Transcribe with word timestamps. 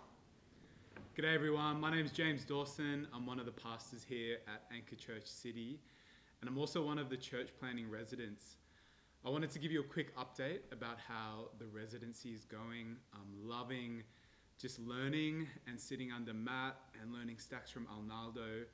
G'day 1.18 1.34
everyone, 1.34 1.80
my 1.80 1.90
name 1.90 2.06
is 2.06 2.12
James 2.12 2.44
Dawson. 2.44 3.08
I'm 3.12 3.26
one 3.26 3.40
of 3.40 3.46
the 3.46 3.50
pastors 3.50 4.06
here 4.08 4.36
at 4.46 4.62
Anchor 4.72 4.94
Church 4.94 5.26
City, 5.26 5.80
and 6.40 6.48
I'm 6.48 6.58
also 6.58 6.86
one 6.86 7.00
of 7.00 7.10
the 7.10 7.16
church 7.16 7.48
planting 7.58 7.90
residents. 7.90 8.58
I 9.24 9.28
wanted 9.28 9.50
to 9.50 9.58
give 9.58 9.72
you 9.72 9.80
a 9.80 9.92
quick 9.92 10.16
update 10.16 10.60
about 10.70 10.98
how 11.00 11.48
the 11.58 11.66
residency 11.66 12.28
is 12.28 12.44
going. 12.44 12.94
I'm 13.12 13.26
loving 13.44 14.04
just 14.58 14.78
learning 14.78 15.46
and 15.66 15.78
sitting 15.78 16.12
under 16.12 16.32
Matt 16.32 16.76
and 17.00 17.12
learning 17.12 17.38
stacks 17.38 17.70
from 17.70 17.86
Alnaldo. 17.92 18.64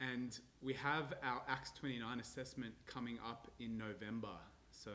And 0.00 0.38
we 0.62 0.74
have 0.74 1.14
our 1.22 1.42
Acts 1.48 1.72
29 1.72 2.20
assessment 2.20 2.74
coming 2.86 3.18
up 3.26 3.50
in 3.58 3.76
November. 3.76 4.36
So 4.70 4.90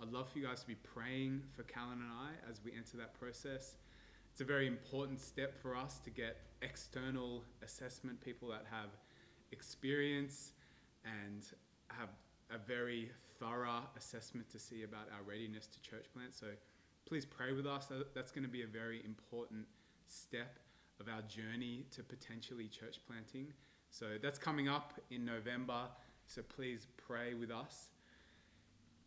I'd 0.00 0.12
love 0.12 0.30
for 0.30 0.38
you 0.38 0.46
guys 0.46 0.60
to 0.60 0.66
be 0.66 0.76
praying 0.76 1.42
for 1.54 1.62
Callan 1.64 2.00
and 2.00 2.10
I 2.10 2.50
as 2.50 2.60
we 2.64 2.72
enter 2.72 2.96
that 2.96 3.18
process. 3.18 3.76
It's 4.32 4.40
a 4.40 4.44
very 4.44 4.66
important 4.66 5.20
step 5.20 5.60
for 5.60 5.76
us 5.76 5.98
to 6.04 6.10
get 6.10 6.38
external 6.62 7.42
assessment 7.62 8.20
people 8.20 8.48
that 8.48 8.64
have 8.70 8.90
experience 9.52 10.52
and 11.04 11.44
have 11.88 12.08
a 12.50 12.58
very 12.58 13.10
thorough 13.38 13.82
assessment 13.96 14.48
to 14.50 14.58
see 14.58 14.84
about 14.84 15.08
our 15.12 15.22
readiness 15.28 15.66
to 15.66 15.80
church 15.82 16.06
plant. 16.14 16.34
So 16.34 16.46
please 17.10 17.26
pray 17.26 17.52
with 17.52 17.66
us. 17.66 17.88
That's 18.14 18.30
going 18.30 18.44
to 18.44 18.48
be 18.48 18.62
a 18.62 18.68
very 18.68 19.02
important 19.04 19.66
step 20.06 20.60
of 21.00 21.08
our 21.08 21.22
journey 21.22 21.84
to 21.90 22.04
potentially 22.04 22.68
church 22.68 23.00
planting. 23.04 23.48
So 23.90 24.10
that's 24.22 24.38
coming 24.38 24.68
up 24.68 24.92
in 25.10 25.24
November. 25.24 25.88
So 26.28 26.42
please 26.42 26.86
pray 26.96 27.34
with 27.34 27.50
us. 27.50 27.90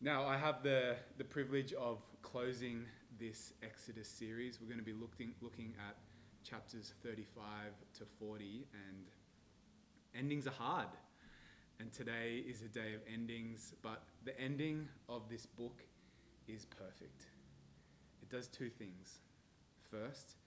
Now, 0.02 0.26
I 0.26 0.36
have 0.36 0.64
the, 0.64 0.98
the 1.18 1.24
privilege 1.24 1.72
of 1.72 2.00
closing 2.22 2.84
this 3.18 3.54
Exodus 3.64 4.10
series. 4.10 4.60
We're 4.60 4.68
going 4.68 4.80
to 4.80 4.84
be 4.84 4.92
looking, 4.92 5.32
looking 5.42 5.74
at 5.88 5.96
chapters 6.44 6.94
35 7.06 7.46
to 8.00 8.04
40, 8.20 8.68
and 8.86 9.06
endings 10.14 10.46
are 10.46 10.52
hard. 10.52 10.90
And 11.80 11.94
today 11.94 12.44
is 12.46 12.64
a 12.64 12.68
day 12.68 12.96
of 12.96 13.02
endings, 13.12 13.76
but 13.82 14.04
the 14.26 14.38
ending 14.38 14.90
of 15.08 15.30
this 15.30 15.46
book 15.46 15.84
is 16.50 16.66
perfect 16.66 17.28
does 18.34 18.48
two 18.48 18.70
things. 18.70 19.20
First, 19.92 20.38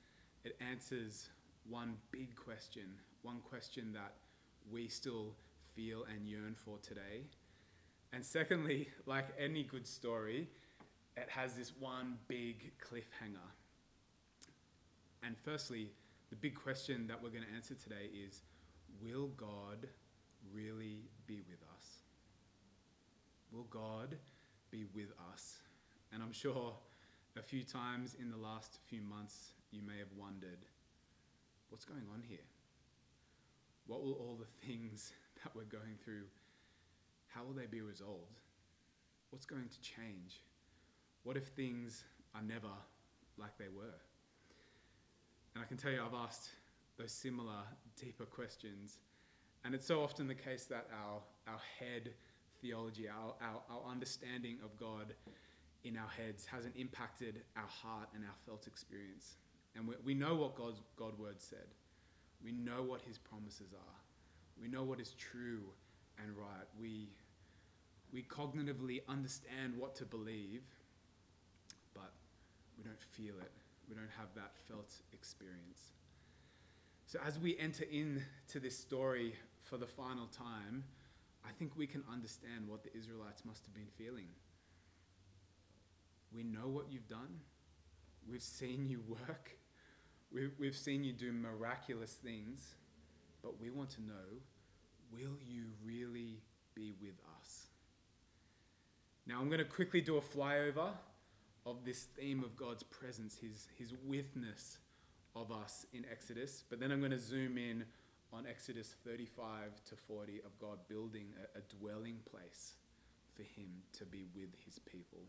it 0.44 0.56
answers 0.60 1.28
one 1.68 1.94
big 2.10 2.34
question, 2.34 2.82
one 3.22 3.38
question 3.48 3.92
that 3.92 4.14
we 4.68 4.88
still 4.88 5.36
feel 5.76 6.04
and 6.12 6.26
yearn 6.26 6.56
for 6.56 6.78
today. 6.78 7.22
And 8.12 8.24
secondly, 8.24 8.88
like 9.06 9.28
any 9.38 9.62
good 9.62 9.86
story, 9.86 10.48
it 11.16 11.28
has 11.28 11.54
this 11.54 11.74
one 11.78 12.18
big 12.26 12.72
cliffhanger. 12.80 13.50
And 15.22 15.36
firstly, 15.38 15.92
the 16.30 16.36
big 16.36 16.56
question 16.56 17.06
that 17.06 17.22
we're 17.22 17.30
going 17.30 17.44
to 17.44 17.54
answer 17.54 17.74
today 17.74 18.10
is 18.26 18.42
Will 19.00 19.28
God 19.28 19.86
really 20.52 21.04
be 21.28 21.40
with 21.48 21.62
us? 21.76 21.84
Will 23.52 23.68
God 23.70 24.16
be 24.72 24.86
with 24.92 25.12
us? 25.32 25.58
And 26.12 26.20
I'm 26.20 26.32
sure 26.32 26.74
a 27.38 27.42
few 27.42 27.62
times 27.62 28.16
in 28.18 28.30
the 28.30 28.36
last 28.36 28.78
few 28.86 29.02
months, 29.02 29.52
you 29.70 29.82
may 29.86 29.98
have 29.98 30.12
wondered 30.16 30.64
what's 31.68 31.84
going 31.84 32.04
on 32.12 32.22
here? 32.26 32.46
What 33.86 34.02
will 34.02 34.14
all 34.14 34.38
the 34.38 34.66
things 34.66 35.12
that 35.42 35.54
we're 35.54 35.64
going 35.64 35.96
through, 36.02 36.24
how 37.28 37.44
will 37.44 37.52
they 37.52 37.66
be 37.66 37.82
resolved? 37.82 38.40
What's 39.30 39.46
going 39.46 39.68
to 39.68 39.80
change? 39.80 40.40
What 41.24 41.36
if 41.36 41.48
things 41.48 42.04
are 42.34 42.42
never 42.42 42.72
like 43.36 43.58
they 43.58 43.68
were? 43.68 44.00
And 45.54 45.62
I 45.62 45.66
can 45.66 45.76
tell 45.76 45.90
you, 45.90 46.02
I've 46.04 46.14
asked 46.14 46.50
those 46.98 47.12
similar, 47.12 47.64
deeper 48.00 48.24
questions. 48.24 48.98
And 49.64 49.74
it's 49.74 49.86
so 49.86 50.02
often 50.02 50.28
the 50.28 50.34
case 50.34 50.64
that 50.66 50.86
our, 50.92 51.20
our 51.52 51.60
head 51.78 52.12
theology, 52.62 53.08
our, 53.08 53.34
our, 53.40 53.60
our 53.70 53.90
understanding 53.90 54.58
of 54.64 54.76
God 54.78 55.14
in 55.86 55.96
our 55.96 56.08
heads 56.08 56.44
hasn't 56.44 56.74
impacted 56.76 57.42
our 57.56 57.68
heart 57.68 58.08
and 58.14 58.24
our 58.24 58.34
felt 58.44 58.66
experience. 58.66 59.36
And 59.76 59.86
we, 59.86 59.94
we 60.04 60.14
know 60.14 60.34
what 60.34 60.56
God's 60.56 60.80
God 60.96 61.16
word 61.18 61.40
said. 61.40 61.68
We 62.42 62.52
know 62.52 62.82
what 62.82 63.00
his 63.02 63.18
promises 63.18 63.72
are. 63.72 63.96
We 64.60 64.68
know 64.68 64.82
what 64.82 65.00
is 65.00 65.12
true 65.12 65.62
and 66.18 66.36
right. 66.36 66.66
We, 66.80 67.10
we 68.12 68.22
cognitively 68.22 69.02
understand 69.08 69.74
what 69.76 69.94
to 69.96 70.04
believe, 70.04 70.62
but 71.94 72.12
we 72.76 72.82
don't 72.82 73.00
feel 73.00 73.34
it. 73.40 73.52
We 73.88 73.94
don't 73.94 74.10
have 74.18 74.28
that 74.34 74.52
felt 74.68 74.92
experience. 75.12 75.92
So 77.06 77.20
as 77.24 77.38
we 77.38 77.56
enter 77.58 77.84
into 77.84 78.58
this 78.60 78.76
story 78.76 79.34
for 79.62 79.76
the 79.76 79.86
final 79.86 80.26
time, 80.26 80.82
I 81.44 81.52
think 81.52 81.72
we 81.76 81.86
can 81.86 82.02
understand 82.12 82.66
what 82.66 82.82
the 82.82 82.96
Israelites 82.96 83.44
must 83.44 83.64
have 83.64 83.74
been 83.74 83.86
feeling. 83.96 84.26
We 86.36 86.42
know 86.42 86.68
what 86.68 86.86
you've 86.90 87.08
done. 87.08 87.40
We've 88.28 88.42
seen 88.42 88.86
you 88.86 89.00
work. 89.08 89.52
We've, 90.30 90.52
we've 90.58 90.76
seen 90.76 91.02
you 91.02 91.14
do 91.14 91.32
miraculous 91.32 92.12
things. 92.12 92.74
But 93.42 93.58
we 93.58 93.70
want 93.70 93.90
to 93.90 94.02
know 94.02 94.42
will 95.10 95.38
you 95.48 95.64
really 95.82 96.42
be 96.74 96.92
with 97.00 97.14
us? 97.40 97.68
Now, 99.26 99.40
I'm 99.40 99.48
going 99.48 99.58
to 99.58 99.64
quickly 99.64 100.00
do 100.00 100.18
a 100.18 100.20
flyover 100.20 100.90
of 101.64 101.84
this 101.84 102.04
theme 102.16 102.44
of 102.44 102.56
God's 102.56 102.82
presence, 102.82 103.38
his, 103.38 103.68
his 103.78 103.94
withness 104.04 104.78
of 105.34 105.50
us 105.50 105.86
in 105.92 106.04
Exodus. 106.10 106.64
But 106.68 106.80
then 106.80 106.92
I'm 106.92 107.00
going 107.00 107.12
to 107.12 107.18
zoom 107.18 107.56
in 107.56 107.84
on 108.32 108.46
Exodus 108.46 108.94
35 109.04 109.84
to 109.88 109.96
40 109.96 110.40
of 110.44 110.58
God 110.60 110.78
building 110.88 111.28
a, 111.38 111.58
a 111.58 111.62
dwelling 111.78 112.18
place 112.30 112.74
for 113.34 113.42
him 113.42 113.68
to 113.98 114.04
be 114.04 114.26
with 114.34 114.50
his 114.64 114.78
people. 114.78 115.20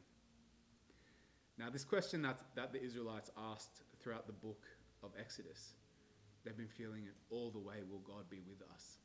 Now, 1.57 1.69
this 1.69 1.83
question 1.83 2.21
that, 2.21 2.39
that 2.55 2.71
the 2.71 2.81
Israelites 2.81 3.31
asked 3.51 3.81
throughout 3.99 4.27
the 4.27 4.33
book 4.33 4.65
of 5.03 5.11
Exodus, 5.19 5.73
they've 6.43 6.57
been 6.57 6.67
feeling 6.67 7.03
it 7.05 7.15
all 7.29 7.49
the 7.49 7.59
way 7.59 7.77
will 7.89 7.99
God 7.99 8.29
be 8.29 8.41
with 8.47 8.61
us? 8.73 8.97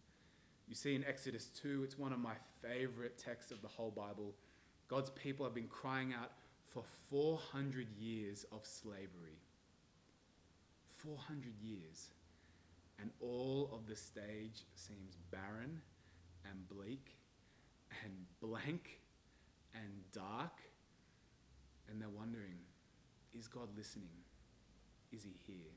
You 0.69 0.75
see 0.75 0.95
in 0.95 1.05
Exodus 1.05 1.47
2, 1.63 1.83
it's 1.85 1.99
one 1.99 2.13
of 2.13 2.19
my 2.19 2.35
favorite 2.63 3.19
texts 3.19 3.53
of 3.53 3.63
the 3.63 3.69
whole 3.69 3.91
Bible. 3.91 4.35
God's 4.89 5.11
people 5.11 5.45
have 5.45 5.55
been 5.55 5.67
crying 5.67 6.13
out 6.13 6.31
for 6.69 6.85
400 7.11 7.89
years 7.99 8.45
of 8.53 8.65
slavery. 8.65 9.41
400 11.03 11.59
years. 11.61 12.11
And 13.01 13.11
all 13.21 13.71
of 13.73 13.87
the 13.87 13.97
stage 13.97 14.65
seems 14.75 15.17
barren 15.31 15.81
and 16.49 16.69
bleak 16.69 17.17
and 18.05 18.13
blank 18.41 19.01
and 21.93 22.01
they're 22.01 22.09
wondering 22.09 22.57
is 23.35 23.49
God 23.49 23.69
listening? 23.77 24.17
Is 25.13 25.23
he 25.23 25.35
here? 25.47 25.73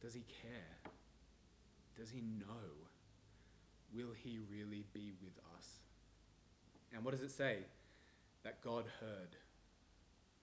Does 0.00 0.14
he 0.14 0.24
care? 0.42 0.92
Does 1.96 2.10
he 2.10 2.20
know? 2.20 2.88
Will 3.94 4.12
he 4.12 4.38
really 4.50 4.84
be 4.92 5.12
with 5.22 5.38
us? 5.56 5.68
And 6.92 7.04
what 7.04 7.12
does 7.12 7.22
it 7.22 7.30
say? 7.30 7.58
That 8.42 8.60
God 8.60 8.86
heard, 9.00 9.36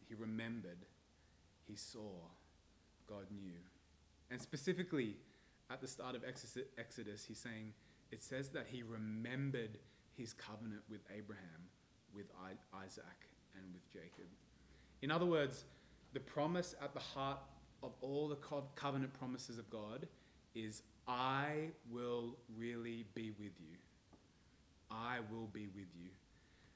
he 0.08 0.16
remembered, 0.16 0.86
he 1.68 1.75
saw, 1.75 2.12
God 3.08 3.25
knew. 3.30 3.59
And 4.31 4.42
specifically 4.42 5.18
at 5.69 5.81
the 5.81 5.88
start 5.88 6.16
of 6.16 6.24
Exodus, 6.24 7.25
he's 7.25 7.39
saying, 7.39 7.74
it 8.12 8.24
says 8.24 8.50
that 8.50 8.68
he 8.72 8.84
remembered 8.84 9.80
his 10.16 10.34
covenant 10.34 10.84
with 10.89 11.01
Abraham, 11.16 11.68
with 12.16 12.28
Isaac, 12.74 13.30
and 13.56 13.74
with 13.74 13.92
Jacob. 13.92 14.30
In 15.01 15.12
other 15.12 15.25
words, 15.25 15.66
the 16.13 16.19
promise 16.19 16.75
at 16.81 16.94
the 16.94 17.00
heart 17.00 17.40
of 17.81 17.92
all 18.01 18.28
the 18.28 18.38
covenant 18.75 19.13
promises 19.13 19.57
of 19.57 19.69
God 19.69 20.07
is 20.56 20.81
I 21.07 21.69
will 21.90 22.36
really 22.57 23.06
be 23.16 23.31
with 23.31 23.54
you. 23.60 23.78
I 24.92 25.18
will 25.31 25.48
be 25.48 25.68
with 25.68 25.88
you. 25.96 26.10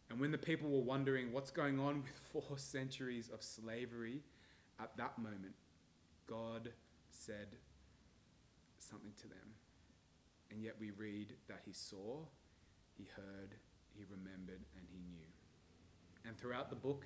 And 0.09 0.19
when 0.19 0.31
the 0.31 0.37
people 0.37 0.69
were 0.69 0.83
wondering 0.83 1.31
what's 1.31 1.51
going 1.51 1.79
on 1.79 2.03
with 2.03 2.11
four 2.31 2.57
centuries 2.57 3.29
of 3.33 3.41
slavery, 3.41 4.21
at 4.79 4.95
that 4.97 5.17
moment, 5.17 5.55
God 6.27 6.69
said 7.09 7.47
something 8.79 9.13
to 9.21 9.27
them. 9.27 9.55
And 10.51 10.61
yet 10.61 10.75
we 10.79 10.91
read 10.91 11.33
that 11.47 11.61
he 11.65 11.73
saw, 11.73 12.19
he 12.95 13.07
heard, 13.15 13.55
he 13.95 14.03
remembered, 14.09 14.61
and 14.77 14.85
he 14.91 14.99
knew. 15.09 15.25
And 16.25 16.37
throughout 16.37 16.69
the 16.69 16.75
book, 16.75 17.05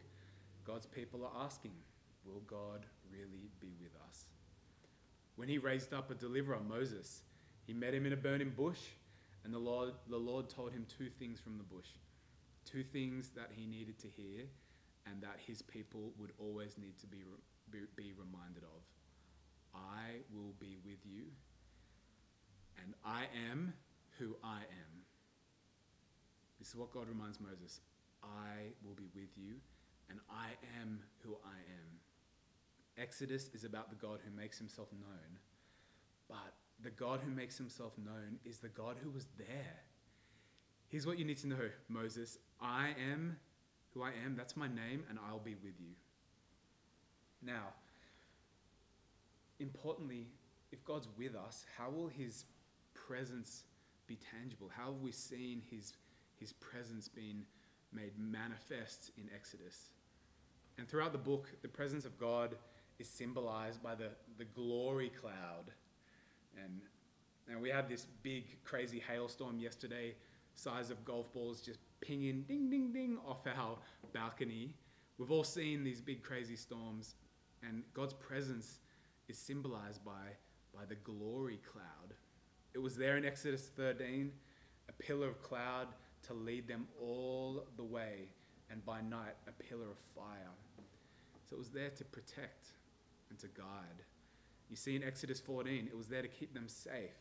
God's 0.67 0.85
people 0.85 1.23
are 1.23 1.45
asking, 1.45 1.71
Will 2.25 2.41
God 2.41 2.85
really 3.09 3.49
be 3.61 3.73
with 3.81 3.93
us? 4.07 4.25
When 5.37 5.47
he 5.47 5.57
raised 5.57 5.93
up 5.93 6.11
a 6.11 6.13
deliverer, 6.13 6.59
Moses, 6.67 7.21
He 7.65 7.73
met 7.73 7.93
him 7.93 8.05
in 8.05 8.11
a 8.11 8.17
burning 8.17 8.51
bush, 8.55 8.81
and 9.45 9.53
the 9.53 9.59
Lord, 9.59 9.93
the 10.09 10.17
Lord 10.17 10.49
told 10.49 10.73
him 10.73 10.85
two 10.97 11.09
things 11.09 11.39
from 11.39 11.57
the 11.57 11.63
bush. 11.63 11.87
Two 12.65 12.83
things 12.83 13.29
that 13.29 13.51
he 13.55 13.65
needed 13.65 13.97
to 13.99 14.07
hear 14.09 14.43
and 15.09 15.21
that 15.21 15.37
his 15.45 15.61
people 15.61 16.11
would 16.19 16.31
always 16.37 16.77
need 16.77 16.97
to 16.99 17.07
be, 17.07 17.19
be, 17.71 17.79
be 17.95 18.13
reminded 18.17 18.63
of. 18.63 18.81
I 19.73 20.19
will 20.33 20.53
be 20.59 20.77
with 20.83 20.99
you, 21.05 21.23
and 22.83 22.93
I 23.05 23.23
am 23.49 23.73
who 24.19 24.35
I 24.43 24.57
am. 24.57 24.93
This 26.59 26.69
is 26.69 26.75
what 26.75 26.91
God 26.91 27.07
reminds 27.07 27.39
Moses 27.39 27.79
I 28.23 28.73
will 28.83 28.95
be 28.95 29.07
with 29.15 29.29
you, 29.37 29.55
and 30.09 30.19
I 30.29 30.49
am 30.81 30.99
who 31.23 31.37
I 31.45 31.57
am. 31.57 31.99
Exodus 32.97 33.49
is 33.53 33.63
about 33.63 33.89
the 33.89 33.95
God 33.95 34.19
who 34.25 34.35
makes 34.35 34.57
himself 34.57 34.87
known, 34.91 35.39
but 36.27 36.53
the 36.83 36.89
God 36.89 37.19
who 37.23 37.31
makes 37.31 37.57
himself 37.57 37.93
known 37.97 38.39
is 38.45 38.59
the 38.59 38.69
God 38.69 38.97
who 39.01 39.09
was 39.09 39.27
there. 39.37 39.81
Here's 40.87 41.05
what 41.05 41.19
you 41.19 41.25
need 41.25 41.37
to 41.39 41.47
know, 41.47 41.69
Moses 41.89 42.37
I 42.61 42.93
am 43.11 43.37
who 43.93 44.03
I 44.03 44.11
am, 44.25 44.35
that's 44.35 44.55
my 44.55 44.67
name, 44.67 45.03
and 45.09 45.17
I'll 45.27 45.39
be 45.39 45.55
with 45.55 45.79
you. 45.79 45.93
Now, 47.41 47.73
importantly, 49.59 50.27
if 50.71 50.83
God's 50.85 51.07
with 51.17 51.35
us, 51.35 51.65
how 51.77 51.89
will 51.89 52.07
his 52.07 52.45
presence 52.93 53.63
be 54.05 54.17
tangible? 54.31 54.69
How 54.75 54.91
have 54.91 55.01
we 55.01 55.11
seen 55.11 55.61
his, 55.69 55.93
his 56.39 56.53
presence 56.53 57.07
being 57.07 57.43
made 57.93 58.11
manifest 58.17 59.11
in 59.17 59.29
Exodus? 59.33 59.89
And 60.77 60.87
throughout 60.87 61.11
the 61.11 61.17
book, 61.17 61.49
the 61.61 61.67
presence 61.67 62.05
of 62.05 62.17
God 62.17 62.55
is 62.99 63.07
symbolized 63.07 63.81
by 63.81 63.95
the, 63.95 64.09
the 64.37 64.45
glory 64.45 65.11
cloud. 65.21 65.71
And 66.63 66.81
now 67.47 67.59
we 67.59 67.69
had 67.69 67.87
this 67.87 68.07
big, 68.23 68.63
crazy 68.63 69.01
hailstorm 69.07 69.59
yesterday, 69.59 70.15
size 70.53 70.89
of 70.89 71.03
golf 71.05 71.31
balls 71.33 71.61
just 71.61 71.79
pinging 72.01 72.43
ding, 72.47 72.69
ding, 72.69 72.91
ding 72.91 73.17
off 73.25 73.45
our 73.47 73.77
balcony. 74.13 74.73
We've 75.17 75.31
all 75.31 75.43
seen 75.43 75.83
these 75.83 76.01
big, 76.01 76.23
crazy 76.23 76.55
storms, 76.55 77.15
and 77.63 77.83
God's 77.93 78.13
presence 78.13 78.79
is 79.27 79.37
symbolized 79.37 80.03
by, 80.05 80.35
by 80.75 80.85
the 80.85 80.95
glory 80.95 81.59
cloud. 81.71 82.13
It 82.73 82.79
was 82.79 82.95
there 82.95 83.17
in 83.17 83.25
Exodus 83.25 83.69
13, 83.75 84.31
a 84.89 84.93
pillar 84.93 85.27
of 85.27 85.41
cloud 85.41 85.87
to 86.27 86.33
lead 86.33 86.67
them 86.67 86.87
all 87.01 87.65
the 87.77 87.83
way, 87.83 88.29
and 88.69 88.85
by 88.85 89.01
night, 89.01 89.35
a 89.47 89.51
pillar 89.63 89.89
of 89.89 89.97
fire. 90.15 90.51
So 91.49 91.55
it 91.55 91.59
was 91.59 91.69
there 91.69 91.89
to 91.89 92.03
protect 92.05 92.67
and 93.29 93.39
to 93.39 93.47
guide. 93.47 94.03
You 94.69 94.75
see 94.75 94.95
in 94.95 95.03
Exodus 95.03 95.39
14, 95.39 95.87
it 95.87 95.97
was 95.97 96.07
there 96.07 96.21
to 96.21 96.27
keep 96.27 96.53
them 96.53 96.67
safe. 96.67 97.15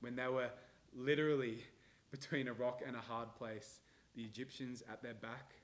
When 0.00 0.16
they 0.16 0.26
were 0.26 0.50
literally 0.94 1.58
between 2.10 2.48
a 2.48 2.52
rock 2.52 2.82
and 2.86 2.96
a 2.96 3.00
hard 3.00 3.34
place, 3.36 3.80
the 4.14 4.22
Egyptians 4.22 4.82
at 4.90 5.02
their 5.02 5.14
back, 5.14 5.54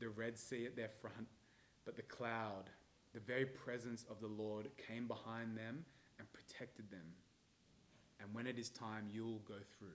the 0.00 0.08
Red 0.08 0.38
Sea 0.38 0.66
at 0.66 0.76
their 0.76 0.88
front, 1.00 1.28
but 1.84 1.96
the 1.96 2.02
cloud, 2.02 2.64
the 3.14 3.20
very 3.20 3.46
presence 3.46 4.04
of 4.10 4.20
the 4.20 4.26
Lord, 4.26 4.68
came 4.88 5.06
behind 5.06 5.56
them 5.56 5.84
and 6.18 6.26
protected 6.32 6.90
them. 6.90 7.14
And 8.20 8.34
when 8.34 8.46
it 8.46 8.58
is 8.58 8.70
time, 8.70 9.08
you'll 9.12 9.40
go 9.40 9.58
through. 9.78 9.88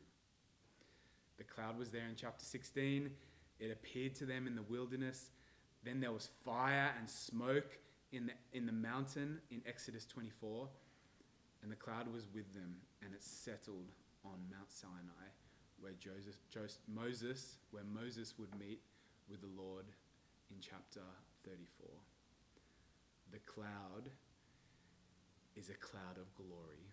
The 1.38 1.44
cloud 1.44 1.78
was 1.78 1.90
there 1.90 2.08
in 2.08 2.16
chapter 2.16 2.46
16. 2.46 3.10
It 3.60 3.72
appeared 3.72 4.16
to 4.16 4.26
them 4.26 4.48
in 4.48 4.56
the 4.56 4.62
wilderness. 4.62 5.32
Then 5.84 6.00
there 6.00 6.12
was 6.12 6.30
fire 6.46 6.92
and 6.98 7.10
smoke 7.10 7.78
in 8.12 8.28
the, 8.28 8.34
in 8.54 8.66
the 8.66 8.72
mountain 8.72 9.40
in 9.50 9.62
Exodus 9.66 10.06
24. 10.06 10.68
And 11.64 11.72
the 11.72 11.76
cloud 11.76 12.12
was 12.12 12.26
with 12.34 12.54
them, 12.54 12.76
and 13.04 13.14
it 13.14 13.24
settled 13.24 13.92
on 14.26 14.34
Mount 14.50 14.72
Sinai, 14.72 15.30
where 15.80 15.94
Joseph, 16.00 16.38
Joseph, 16.50 16.82
Moses, 16.88 17.58
where 17.70 17.84
Moses 17.84 18.34
would 18.40 18.50
meet 18.60 18.82
with 19.30 19.42
the 19.42 19.62
Lord 19.62 19.86
in 20.50 20.58
chapter 20.60 21.02
34. 21.46 21.88
The 23.32 23.40
cloud 23.40 24.10
is 25.56 25.70
a 25.70 25.74
cloud 25.74 26.18
of 26.18 26.34
glory. 26.36 26.86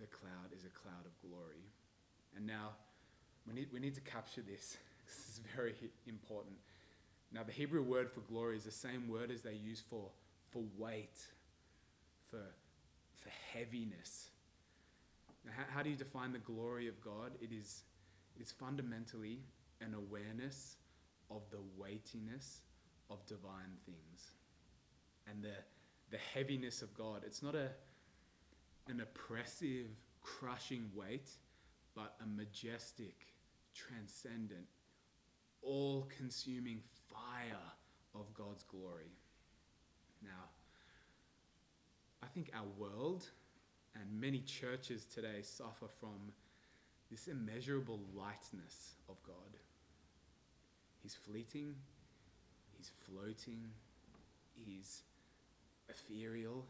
The 0.00 0.06
cloud 0.06 0.52
is 0.56 0.64
a 0.64 0.72
cloud 0.72 1.04
of 1.04 1.12
glory. 1.28 1.64
And 2.34 2.46
now 2.46 2.70
we 3.46 3.54
need, 3.54 3.68
we 3.72 3.80
need 3.80 3.94
to 3.94 4.00
capture 4.00 4.42
this. 4.42 4.76
This 5.06 5.38
is 5.38 5.40
very 5.54 5.76
important. 6.08 6.56
Now, 7.36 7.42
the 7.42 7.52
Hebrew 7.52 7.82
word 7.82 8.10
for 8.10 8.20
glory 8.20 8.56
is 8.56 8.64
the 8.64 8.70
same 8.70 9.08
word 9.08 9.30
as 9.30 9.42
they 9.42 9.52
use 9.52 9.82
for, 9.90 10.08
for 10.48 10.62
weight, 10.78 11.18
for, 12.30 12.40
for 13.14 13.28
heaviness. 13.52 14.30
Now, 15.44 15.52
how, 15.54 15.64
how 15.68 15.82
do 15.82 15.90
you 15.90 15.96
define 15.96 16.32
the 16.32 16.38
glory 16.38 16.88
of 16.88 16.98
God? 17.02 17.32
It 17.42 17.50
is, 17.52 17.82
it 18.34 18.42
is 18.42 18.50
fundamentally 18.52 19.40
an 19.82 19.92
awareness 19.92 20.76
of 21.30 21.42
the 21.50 21.58
weightiness 21.76 22.62
of 23.10 23.18
divine 23.26 23.76
things 23.84 24.30
and 25.30 25.44
the, 25.44 25.52
the 26.10 26.22
heaviness 26.32 26.80
of 26.80 26.94
God. 26.96 27.20
It's 27.26 27.42
not 27.42 27.54
a, 27.54 27.68
an 28.88 29.02
oppressive, 29.02 29.88
crushing 30.22 30.90
weight, 30.94 31.28
but 31.94 32.14
a 32.24 32.26
majestic, 32.26 33.26
transcendent, 33.74 34.68
all 35.62 36.08
consuming 36.16 36.80
fire 37.10 37.72
of 38.14 38.32
God's 38.34 38.62
glory. 38.64 39.12
Now, 40.22 40.50
I 42.22 42.26
think 42.26 42.50
our 42.54 42.66
world 42.78 43.28
and 43.94 44.20
many 44.20 44.40
churches 44.40 45.04
today 45.04 45.42
suffer 45.42 45.86
from 46.00 46.32
this 47.10 47.28
immeasurable 47.28 48.00
lightness 48.14 48.94
of 49.08 49.16
God. 49.22 49.56
He's 51.02 51.14
fleeting, 51.14 51.74
he's 52.76 52.90
floating, 53.06 53.62
he's 54.54 55.02
ethereal. 55.88 56.66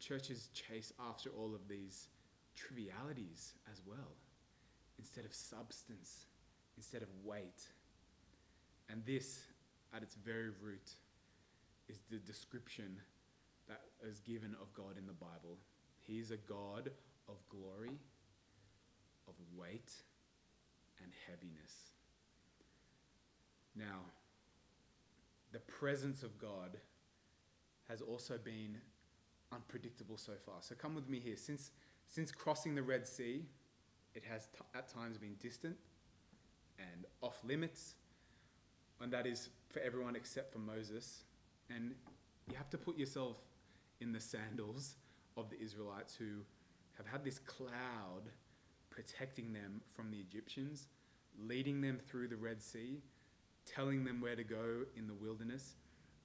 Churches 0.00 0.50
chase 0.52 0.92
after 1.08 1.30
all 1.30 1.54
of 1.54 1.66
these 1.68 2.08
trivialities 2.54 3.54
as 3.72 3.80
well, 3.86 4.16
instead 4.98 5.24
of 5.24 5.32
substance, 5.32 6.26
instead 6.78 7.02
of 7.02 7.08
weight. 7.24 7.66
And 8.88 9.04
this, 9.04 9.40
at 9.92 10.02
its 10.02 10.14
very 10.14 10.50
root, 10.62 10.92
is 11.88 11.98
the 12.08 12.18
description 12.18 13.00
that 13.66 13.80
is 14.08 14.20
given 14.20 14.54
of 14.62 14.72
God 14.72 14.96
in 14.96 15.04
the 15.06 15.12
Bible. 15.12 15.58
He 16.06 16.20
is 16.20 16.30
a 16.30 16.36
God 16.36 16.90
of 17.28 17.36
glory, 17.50 17.98
of 19.26 19.34
weight, 19.56 19.92
and 21.02 21.10
heaviness. 21.26 21.90
Now, 23.74 24.02
the 25.50 25.58
presence 25.58 26.22
of 26.22 26.38
God 26.38 26.78
has 27.88 28.00
also 28.02 28.38
been 28.38 28.78
unpredictable 29.52 30.16
so 30.16 30.32
far. 30.46 30.56
So 30.60 30.76
come 30.76 30.94
with 30.94 31.08
me 31.08 31.18
here. 31.18 31.36
Since, 31.36 31.72
since 32.06 32.30
crossing 32.30 32.76
the 32.76 32.82
Red 32.82 33.06
Sea, 33.06 33.46
it 34.14 34.22
has 34.30 34.46
t- 34.46 34.64
at 34.74 34.88
times 34.88 35.18
been 35.18 35.34
distant 35.40 35.76
and 36.78 37.06
off 37.20 37.38
limits, 37.44 37.94
and 39.00 39.12
that 39.12 39.26
is 39.26 39.48
for 39.68 39.80
everyone 39.80 40.16
except 40.16 40.52
for 40.52 40.58
Moses. 40.58 41.24
And 41.70 41.94
you 42.48 42.56
have 42.56 42.70
to 42.70 42.78
put 42.78 42.96
yourself 42.96 43.36
in 44.00 44.12
the 44.12 44.20
sandals 44.20 44.94
of 45.36 45.50
the 45.50 45.60
Israelites 45.60 46.14
who 46.14 46.42
have 46.96 47.06
had 47.06 47.24
this 47.24 47.38
cloud 47.38 48.30
protecting 48.90 49.52
them 49.52 49.80
from 49.94 50.10
the 50.10 50.18
Egyptians, 50.18 50.88
leading 51.38 51.80
them 51.80 52.00
through 52.08 52.28
the 52.28 52.36
Red 52.36 52.62
Sea, 52.62 53.00
telling 53.64 54.04
them 54.04 54.20
where 54.20 54.34
to 54.34 54.44
go 54.44 54.84
in 54.96 55.06
the 55.06 55.14
wilderness, 55.14 55.74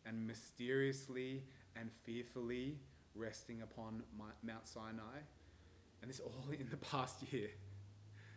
and 0.05 0.25
mysteriously 0.25 1.43
and 1.75 1.89
fearfully 2.03 2.77
resting 3.15 3.61
upon 3.61 4.03
Mount 4.17 4.67
Sinai. 4.67 5.19
And 6.01 6.09
this 6.09 6.19
all 6.19 6.45
in 6.59 6.67
the 6.69 6.77
past 6.77 7.17
year. 7.31 7.49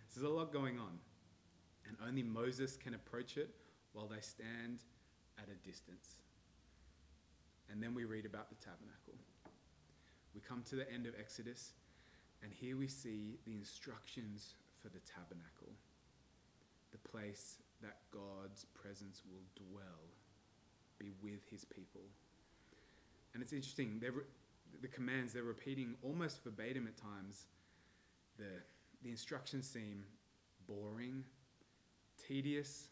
So 0.09 0.21
there's 0.21 0.31
a 0.31 0.35
lot 0.35 0.53
going 0.53 0.79
on. 0.79 0.99
And 1.87 1.97
only 2.07 2.23
Moses 2.23 2.77
can 2.77 2.95
approach 2.95 3.37
it 3.37 3.51
while 3.93 4.07
they 4.07 4.21
stand 4.21 4.81
at 5.39 5.49
a 5.49 5.67
distance. 5.67 6.21
And 7.71 7.83
then 7.83 7.95
we 7.95 8.05
read 8.05 8.27
about 8.27 8.49
the 8.49 8.57
tabernacle. 8.57 9.15
We 10.35 10.41
come 10.41 10.63
to 10.69 10.77
the 10.77 10.91
end 10.93 11.07
of 11.07 11.15
Exodus, 11.19 11.73
and 12.43 12.53
here 12.53 12.77
we 12.77 12.89
see 12.89 13.39
the 13.47 13.53
instructions 13.53 14.55
for 14.83 14.89
the 14.89 15.01
tabernacle, 15.01 15.73
the 16.93 16.99
place 17.09 17.57
that 17.83 17.99
God's 18.13 18.67
presence 18.75 19.23
will 19.31 19.45
dwell, 19.55 20.11
be 20.99 21.13
with 21.23 21.49
his 21.51 21.65
people. 21.65 22.03
And 23.35 23.43
it's 23.43 23.53
interesting, 23.53 24.01
re- 24.01 24.23
the 24.81 24.89
commands, 24.89 25.33
they're 25.33 25.43
repeating 25.43 25.95
almost 26.03 26.45
verbatim 26.45 26.87
at 26.87 26.97
times. 26.97 27.47
The, 28.39 28.63
the 29.03 29.11
instructions 29.11 29.69
seem 29.69 30.05
boring, 30.67 31.25
tedious, 32.27 32.89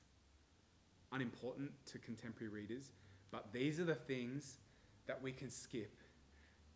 unimportant 1.12 1.70
to 1.86 1.98
contemporary 1.98 2.52
readers, 2.52 2.92
but 3.30 3.52
these 3.52 3.80
are 3.80 3.84
the 3.84 3.94
things 3.94 4.58
that 5.06 5.20
we 5.22 5.32
can 5.32 5.50
skip 5.50 5.98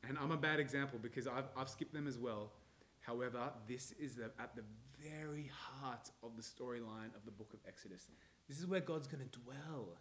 And 0.06 0.16
I'm 0.18 0.30
a 0.30 0.36
bad 0.36 0.60
example 0.60 0.98
because 1.02 1.26
I've, 1.26 1.48
I've 1.56 1.68
skipped 1.68 1.92
them 1.92 2.06
as 2.06 2.18
well. 2.18 2.52
However, 3.00 3.50
this 3.66 3.92
is 3.92 4.16
the, 4.16 4.30
at 4.38 4.54
the 4.54 4.62
very 5.02 5.50
heart 5.52 6.10
of 6.22 6.36
the 6.36 6.42
storyline 6.42 7.14
of 7.16 7.24
the 7.24 7.30
book 7.30 7.52
of 7.52 7.60
Exodus. 7.66 8.06
This 8.48 8.58
is 8.58 8.66
where 8.66 8.80
God's 8.80 9.06
going 9.06 9.24
to 9.28 9.38
dwell. 9.40 9.96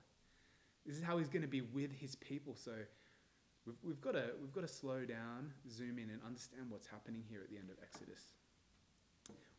This 0.86 0.98
is 0.98 1.04
how 1.04 1.18
he's 1.18 1.28
going 1.28 1.42
to 1.42 1.48
be 1.48 1.62
with 1.62 1.92
his 1.92 2.16
people. 2.16 2.56
So 2.56 2.74
we've, 3.66 3.76
we've, 3.84 4.02
got 4.02 4.14
to, 4.14 4.32
we've 4.42 4.54
got 4.54 4.62
to 4.62 4.68
slow 4.68 5.06
down, 5.06 5.52
zoom 5.70 5.98
in, 6.00 6.10
and 6.10 6.20
understand 6.26 6.64
what's 6.70 6.88
happening 6.88 7.24
here 7.30 7.42
at 7.42 7.50
the 7.50 7.58
end 7.58 7.70
of 7.70 7.78
Exodus. 7.82 8.22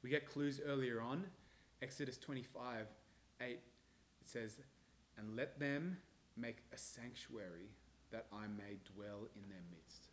We 0.03 0.11
get 0.11 0.27
clues 0.27 0.61
earlier 0.65 1.01
on. 1.01 1.25
Exodus 1.81 2.19
25 2.19 2.87
8, 3.41 3.51
it 3.51 3.61
says, 4.25 4.59
And 5.17 5.37
let 5.37 5.61
them 5.61 5.99
make 6.37 6.59
a 6.73 6.79
sanctuary 6.79 7.71
that 8.11 8.27
I 8.33 8.47
may 8.49 8.79
dwell 8.95 9.29
in 9.37 9.49
their 9.49 9.63
midst. 9.71 10.09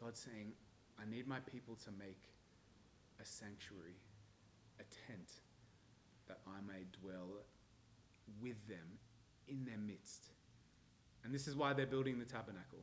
God's 0.00 0.20
saying, 0.20 0.52
I 1.00 1.08
need 1.08 1.28
my 1.28 1.38
people 1.40 1.76
to 1.84 1.90
make 1.92 2.30
a 3.20 3.24
sanctuary, 3.24 3.96
a 4.80 4.82
tent, 4.82 5.30
that 6.26 6.40
I 6.46 6.60
may 6.66 6.84
dwell 7.00 7.44
with 8.40 8.66
them 8.66 8.98
in 9.46 9.64
their 9.64 9.78
midst. 9.78 10.30
And 11.24 11.34
this 11.34 11.46
is 11.46 11.54
why 11.54 11.72
they're 11.72 11.86
building 11.86 12.18
the 12.18 12.24
tabernacle, 12.24 12.82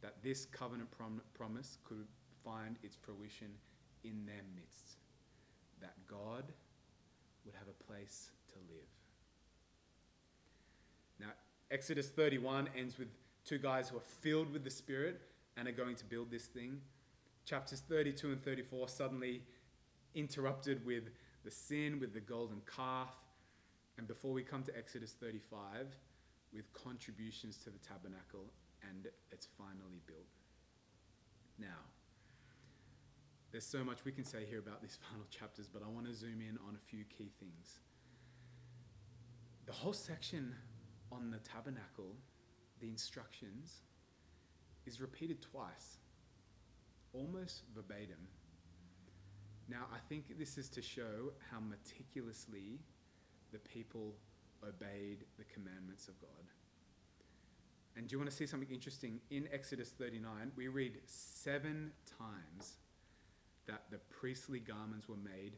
that 0.00 0.22
this 0.22 0.44
covenant 0.46 0.90
prom- 0.90 1.22
promise 1.34 1.78
could 1.84 2.06
find 2.44 2.78
its 2.82 2.96
fruition 2.96 3.50
in 4.04 4.24
their 4.26 4.42
midst, 4.54 4.96
that 5.80 5.94
God 6.06 6.52
would 7.46 7.54
have 7.54 7.68
a 7.68 7.84
place 7.84 8.30
to 8.48 8.54
live. 8.68 8.88
Now, 11.20 11.32
Exodus 11.70 12.08
31 12.08 12.68
ends 12.76 12.98
with 12.98 13.08
two 13.44 13.58
guys 13.58 13.88
who 13.88 13.96
are 13.96 14.08
filled 14.20 14.52
with 14.52 14.64
the 14.64 14.70
Spirit 14.70 15.20
and 15.56 15.66
are 15.68 15.72
going 15.72 15.96
to 15.96 16.04
build 16.04 16.30
this 16.30 16.46
thing. 16.46 16.80
Chapters 17.44 17.80
32 17.88 18.32
and 18.32 18.42
34 18.44 18.88
suddenly 18.88 19.42
interrupted 20.14 20.84
with 20.84 21.04
the 21.44 21.50
sin, 21.50 22.00
with 22.00 22.12
the 22.12 22.20
golden 22.20 22.60
calf. 22.76 23.14
And 23.98 24.06
before 24.06 24.32
we 24.32 24.42
come 24.42 24.62
to 24.64 24.76
Exodus 24.76 25.14
35, 25.18 25.86
with 26.52 26.72
contributions 26.72 27.56
to 27.58 27.70
the 27.70 27.78
tabernacle, 27.78 28.52
and 28.82 29.08
it's 29.30 29.46
finally 29.58 30.00
built. 30.06 30.26
Now, 31.58 31.84
there's 33.56 33.64
so 33.64 33.82
much 33.82 34.04
we 34.04 34.12
can 34.12 34.22
say 34.22 34.44
here 34.46 34.58
about 34.58 34.82
these 34.82 34.98
final 35.10 35.24
chapters, 35.30 35.66
but 35.66 35.82
I 35.82 35.88
want 35.88 36.06
to 36.06 36.12
zoom 36.12 36.42
in 36.46 36.58
on 36.68 36.76
a 36.76 36.90
few 36.90 37.04
key 37.04 37.30
things. 37.40 37.80
The 39.64 39.72
whole 39.72 39.94
section 39.94 40.54
on 41.10 41.30
the 41.30 41.38
tabernacle, 41.38 42.12
the 42.82 42.88
instructions, 42.88 43.80
is 44.84 45.00
repeated 45.00 45.40
twice, 45.40 45.96
almost 47.14 47.62
verbatim. 47.74 48.28
Now, 49.70 49.86
I 49.90 50.00
think 50.06 50.38
this 50.38 50.58
is 50.58 50.68
to 50.68 50.82
show 50.82 51.32
how 51.50 51.58
meticulously 51.58 52.80
the 53.52 53.58
people 53.60 54.16
obeyed 54.62 55.24
the 55.38 55.44
commandments 55.44 56.08
of 56.08 56.20
God. 56.20 56.28
And 57.96 58.06
do 58.06 58.12
you 58.12 58.18
want 58.18 58.30
to 58.30 58.36
see 58.36 58.46
something 58.46 58.68
interesting? 58.70 59.18
In 59.30 59.48
Exodus 59.50 59.88
39, 59.88 60.52
we 60.56 60.68
read 60.68 60.98
seven 61.06 61.92
times 62.18 62.76
that 63.66 63.84
the 63.90 63.98
priestly 64.10 64.60
garments 64.60 65.08
were 65.08 65.16
made 65.16 65.56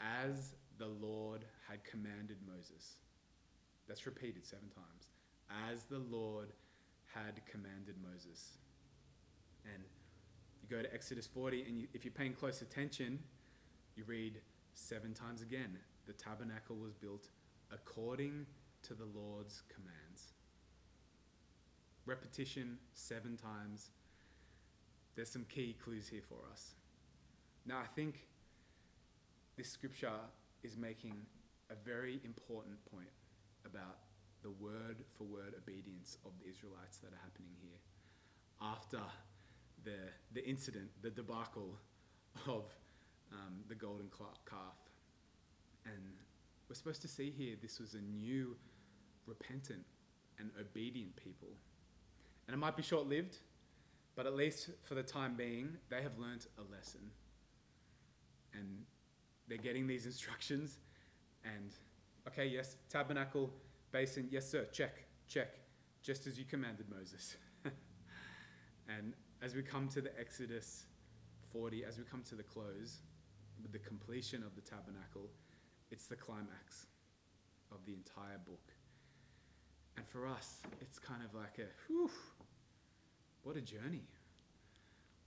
as 0.00 0.54
the 0.78 0.86
Lord 0.86 1.44
had 1.68 1.84
commanded 1.84 2.38
Moses. 2.46 2.96
That's 3.88 4.06
repeated 4.06 4.46
seven 4.46 4.68
times. 4.68 5.08
As 5.70 5.84
the 5.84 5.98
Lord 5.98 6.52
had 7.14 7.40
commanded 7.50 7.96
Moses. 8.02 8.58
And 9.64 9.82
you 10.62 10.68
go 10.68 10.82
to 10.82 10.92
Exodus 10.94 11.26
40, 11.26 11.62
and 11.62 11.78
you, 11.78 11.88
if 11.92 12.04
you're 12.04 12.12
paying 12.12 12.32
close 12.32 12.62
attention, 12.62 13.18
you 13.96 14.04
read 14.06 14.40
seven 14.74 15.12
times 15.12 15.42
again 15.42 15.76
the 16.06 16.12
tabernacle 16.12 16.76
was 16.76 16.94
built 16.94 17.28
according 17.72 18.46
to 18.82 18.94
the 18.94 19.04
Lord's 19.04 19.62
commands. 19.68 20.32
Repetition 22.06 22.78
seven 22.92 23.36
times. 23.36 23.90
There's 25.14 25.30
some 25.30 25.44
key 25.44 25.76
clues 25.82 26.08
here 26.08 26.22
for 26.28 26.38
us. 26.50 26.74
Now, 27.66 27.78
I 27.78 27.86
think 27.94 28.26
this 29.56 29.70
scripture 29.70 30.18
is 30.62 30.76
making 30.76 31.14
a 31.70 31.74
very 31.84 32.20
important 32.24 32.76
point 32.90 33.10
about 33.64 33.98
the 34.42 34.50
word 34.50 34.96
for 35.16 35.24
word 35.24 35.54
obedience 35.56 36.16
of 36.24 36.32
the 36.42 36.50
Israelites 36.50 36.98
that 36.98 37.12
are 37.12 37.20
happening 37.22 37.52
here 37.60 37.78
after 38.62 39.00
the, 39.84 39.96
the 40.32 40.46
incident, 40.46 40.88
the 41.02 41.10
debacle 41.10 41.76
of 42.46 42.64
um, 43.32 43.60
the 43.68 43.74
golden 43.74 44.08
calf. 44.48 44.78
And 45.84 46.12
we're 46.68 46.74
supposed 46.74 47.02
to 47.02 47.08
see 47.08 47.30
here 47.30 47.56
this 47.60 47.78
was 47.78 47.94
a 47.94 48.00
new, 48.00 48.56
repentant, 49.26 49.84
and 50.38 50.50
obedient 50.58 51.16
people. 51.16 51.48
And 52.46 52.54
it 52.54 52.58
might 52.58 52.76
be 52.76 52.82
short 52.82 53.06
lived, 53.06 53.36
but 54.16 54.26
at 54.26 54.34
least 54.34 54.70
for 54.82 54.94
the 54.94 55.02
time 55.02 55.34
being, 55.36 55.76
they 55.88 56.02
have 56.02 56.18
learnt 56.18 56.46
a 56.58 56.74
lesson. 56.74 57.00
And 58.54 58.82
they're 59.48 59.58
getting 59.58 59.86
these 59.86 60.06
instructions, 60.06 60.78
and 61.44 61.72
okay, 62.26 62.46
yes, 62.46 62.76
tabernacle, 62.88 63.50
basin, 63.90 64.28
yes, 64.30 64.48
sir, 64.48 64.66
check, 64.72 65.04
check, 65.28 65.54
just 66.02 66.26
as 66.26 66.38
you 66.38 66.44
commanded 66.44 66.86
Moses. 66.90 67.36
and 68.88 69.14
as 69.42 69.54
we 69.54 69.62
come 69.62 69.88
to 69.88 70.00
the 70.00 70.18
Exodus 70.18 70.84
40, 71.52 71.84
as 71.84 71.98
we 71.98 72.04
come 72.04 72.22
to 72.28 72.34
the 72.34 72.42
close, 72.42 72.98
with 73.62 73.72
the 73.72 73.78
completion 73.78 74.42
of 74.42 74.54
the 74.54 74.62
tabernacle, 74.62 75.28
it's 75.90 76.06
the 76.06 76.16
climax 76.16 76.86
of 77.72 77.84
the 77.86 77.92
entire 77.92 78.38
book. 78.46 78.72
And 79.96 80.06
for 80.06 80.26
us, 80.26 80.60
it's 80.80 80.98
kind 80.98 81.22
of 81.22 81.34
like 81.34 81.58
a, 81.58 81.68
whew, 81.86 82.10
what 83.42 83.56
a 83.56 83.60
journey. 83.60 84.04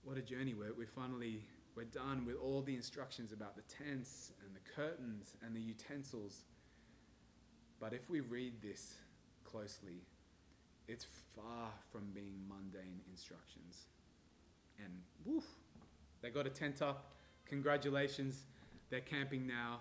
What 0.02 0.18
a 0.18 0.22
journey. 0.22 0.54
We're, 0.54 0.74
we 0.74 0.86
finally, 0.86 1.44
we're 1.76 1.84
done 1.84 2.24
with 2.24 2.36
all 2.36 2.62
the 2.62 2.74
instructions 2.74 3.32
about 3.32 3.56
the 3.56 3.62
tents 3.62 4.32
and 4.44 4.54
the 4.54 4.60
curtains 4.74 5.34
and 5.44 5.56
the 5.56 5.60
utensils. 5.60 6.44
But 7.80 7.92
if 7.92 8.08
we 8.08 8.20
read 8.20 8.62
this 8.62 8.94
closely, 9.44 10.02
it's 10.86 11.06
far 11.34 11.70
from 11.90 12.10
being 12.14 12.38
mundane 12.48 13.00
instructions. 13.10 13.86
And 14.78 14.92
woof, 15.24 15.44
they 16.22 16.30
got 16.30 16.46
a 16.46 16.50
tent 16.50 16.80
up. 16.80 17.12
Congratulations, 17.46 18.46
they're 18.90 19.00
camping 19.00 19.46
now. 19.46 19.80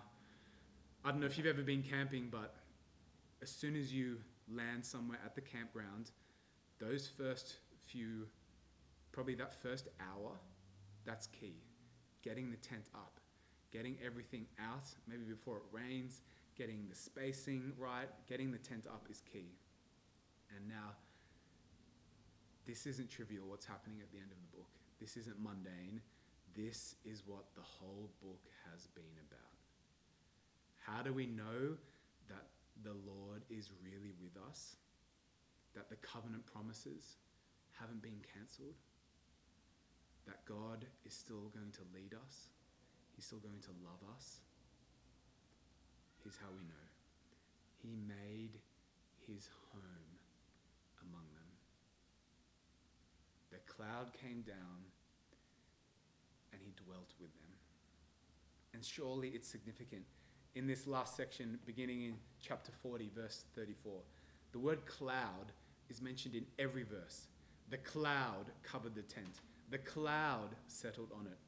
I 1.06 1.12
don't 1.12 1.20
know 1.20 1.26
if 1.26 1.38
you've 1.38 1.48
ever 1.48 1.62
been 1.62 1.84
camping, 1.84 2.30
but 2.32 2.56
as 3.42 3.50
soon 3.50 3.76
as 3.76 3.94
you 3.94 4.18
land 4.52 4.86
somewhere 4.86 5.20
at 5.24 5.36
the 5.36 5.42
campground, 5.42 6.12
those 6.80 7.08
first 7.08 7.58
few, 7.86 8.28
probably 9.12 9.36
that 9.36 9.54
first 9.54 9.90
hour, 10.00 10.32
that's 11.06 11.28
key. 11.28 11.56
Getting 12.24 12.50
the 12.50 12.58
tent 12.58 12.86
up, 12.96 13.20
getting 13.72 13.98
everything 14.04 14.46
out, 14.60 14.88
maybe 15.08 15.24
before 15.24 15.58
it 15.58 15.64
rains, 15.72 16.22
getting 16.56 16.88
the 16.90 16.96
spacing 16.96 17.74
right, 17.78 18.08
getting 18.28 18.52
the 18.52 18.58
tent 18.58 18.86
up 18.88 19.08
is 19.10 19.22
key. 19.32 19.52
And 20.56 20.68
now, 20.68 20.96
this 22.66 22.86
isn't 22.86 23.10
trivial 23.10 23.46
what's 23.48 23.66
happening 23.66 24.00
at 24.02 24.12
the 24.12 24.18
end 24.18 24.32
of 24.32 24.38
the 24.38 24.58
book. 24.58 24.70
This 25.00 25.18
isn't 25.18 25.42
mundane. 25.42 26.02
This 26.56 26.96
is 27.04 27.24
what 27.26 27.46
the 27.56 27.62
whole 27.62 28.10
book 28.22 28.46
has 28.72 28.88
been 28.88 29.18
about. 29.30 29.40
How 30.78 31.02
do 31.02 31.12
we 31.12 31.26
know 31.26 31.76
that 32.30 32.48
the 32.84 32.94
Lord 33.06 33.44
is 33.50 33.72
really 33.84 34.14
with 34.22 34.38
us? 34.50 34.78
That 35.76 35.90
the 35.90 35.96
covenant 35.98 36.46
promises 36.46 37.18
haven't 37.72 38.02
been 38.02 38.22
cancelled? 38.34 38.76
That 40.28 40.46
God 40.46 40.86
is 41.06 41.14
still 41.14 41.52
going 41.54 41.72
to 41.74 41.82
lead 41.94 42.14
us? 42.14 42.50
He's 43.16 43.26
still 43.26 43.40
going 43.40 43.62
to 43.62 43.72
love 43.84 44.00
us? 44.16 44.40
Here's 46.24 46.38
how 46.38 46.48
we 46.56 46.64
know 46.64 46.86
He 47.82 47.96
made 48.08 48.60
his 49.28 49.50
home 49.72 50.14
among 51.02 51.26
them. 51.34 51.52
The 53.52 53.60
cloud 53.72 54.12
came 54.14 54.42
down 54.42 54.84
and 56.52 56.62
he 56.64 56.74
dwelt 56.86 57.14
with 57.20 57.34
them. 57.40 57.52
And 58.74 58.84
surely 58.84 59.30
it's 59.30 59.48
significant 59.48 60.04
in 60.56 60.68
this 60.68 60.88
last 60.88 61.16
section, 61.16 61.58
beginning 61.66 62.04
in 62.04 62.16
chapter 62.42 62.72
40, 62.82 63.12
verse 63.16 63.46
34. 63.56 63.94
The 64.52 64.60
word 64.60 64.86
cloud 64.86 65.52
is 65.90 66.02
mentioned 66.02 66.36
in 66.36 66.46
every 66.60 66.84
verse. 66.84 67.28
The 67.70 67.78
cloud 67.78 68.52
covered 68.62 68.96
the 68.96 69.02
tent, 69.02 69.40
the 69.74 69.80
cloud 69.80 70.50
settled 70.68 71.10
on 71.20 71.26
it. 71.26 71.40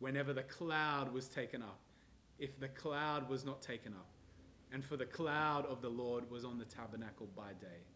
Whenever 0.00 0.32
the 0.32 0.42
cloud 0.42 1.12
was 1.12 1.28
taken 1.28 1.62
up, 1.62 1.78
if 2.40 2.58
the 2.58 2.66
cloud 2.66 3.28
was 3.28 3.44
not 3.44 3.62
taken 3.62 3.92
up, 3.92 4.08
and 4.72 4.84
for 4.84 4.96
the 4.96 5.06
cloud 5.06 5.64
of 5.66 5.80
the 5.80 5.88
Lord 5.88 6.28
was 6.28 6.44
on 6.44 6.58
the 6.58 6.64
tabernacle 6.64 7.28
by 7.36 7.52
day. 7.60 7.86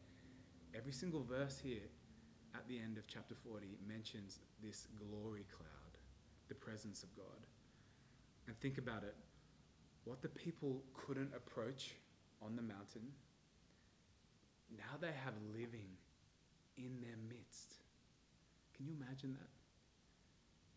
Every 0.72 0.92
single 0.92 1.24
verse 1.24 1.58
here 1.60 1.90
at 2.54 2.66
the 2.68 2.78
end 2.78 2.96
of 2.96 3.08
chapter 3.08 3.34
40 3.34 3.66
mentions 3.88 4.38
this 4.62 4.86
glory 4.96 5.46
cloud, 5.50 5.98
the 6.46 6.54
presence 6.54 7.02
of 7.02 7.12
God. 7.16 7.46
And 8.46 8.56
think 8.60 8.78
about 8.78 9.02
it 9.02 9.16
what 10.04 10.22
the 10.22 10.28
people 10.28 10.84
couldn't 10.94 11.32
approach 11.34 11.94
on 12.40 12.54
the 12.54 12.62
mountain, 12.62 13.08
now 14.70 14.96
they 15.00 15.12
have 15.24 15.34
living 15.52 15.90
in 16.76 17.00
their 17.00 17.18
midst. 17.28 17.74
Can 18.76 18.86
you 18.86 18.94
imagine 19.00 19.32
that? 19.32 19.61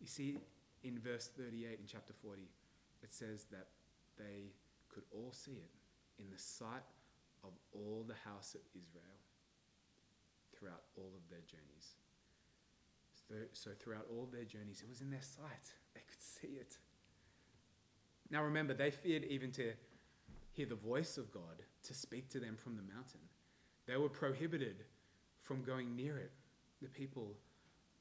You 0.00 0.06
see, 0.06 0.38
in 0.84 0.98
verse 0.98 1.30
38 1.36 1.78
in 1.80 1.86
chapter 1.86 2.12
40, 2.22 2.42
it 3.02 3.12
says 3.12 3.46
that 3.50 3.68
they 4.18 4.52
could 4.88 5.04
all 5.12 5.32
see 5.32 5.52
it 5.52 5.70
in 6.18 6.30
the 6.30 6.38
sight 6.38 6.84
of 7.44 7.50
all 7.72 8.04
the 8.06 8.14
house 8.28 8.54
of 8.54 8.60
Israel 8.74 9.18
throughout 10.56 10.82
all 10.96 11.12
of 11.14 11.28
their 11.30 11.44
journeys. 11.46 11.94
So, 13.28 13.34
so 13.52 13.70
throughout 13.78 14.06
all 14.10 14.28
their 14.32 14.44
journeys, 14.44 14.82
it 14.82 14.88
was 14.88 15.00
in 15.00 15.10
their 15.10 15.22
sight. 15.22 15.72
They 15.94 16.00
could 16.06 16.20
see 16.20 16.58
it. 16.58 16.78
Now 18.30 18.42
remember, 18.42 18.74
they 18.74 18.90
feared 18.90 19.24
even 19.24 19.50
to 19.52 19.72
hear 20.52 20.66
the 20.66 20.74
voice 20.74 21.18
of 21.18 21.30
God, 21.32 21.62
to 21.84 21.94
speak 21.94 22.28
to 22.30 22.40
them 22.40 22.56
from 22.56 22.76
the 22.76 22.82
mountain. 22.82 23.20
They 23.86 23.96
were 23.96 24.08
prohibited 24.08 24.84
from 25.42 25.62
going 25.62 25.94
near 25.94 26.16
it, 26.16 26.32
the 26.82 26.88
people 26.88 27.36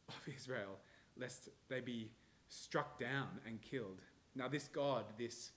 of 0.08 0.16
Israel, 0.36 0.80
lest 1.18 1.50
they 1.70 1.80
be 1.80 2.12
struck 2.50 3.00
down 3.00 3.28
and 3.46 3.62
killed. 3.62 4.02
Now, 4.36 4.48
this 4.48 4.68
God, 4.68 5.06
this 5.18 5.52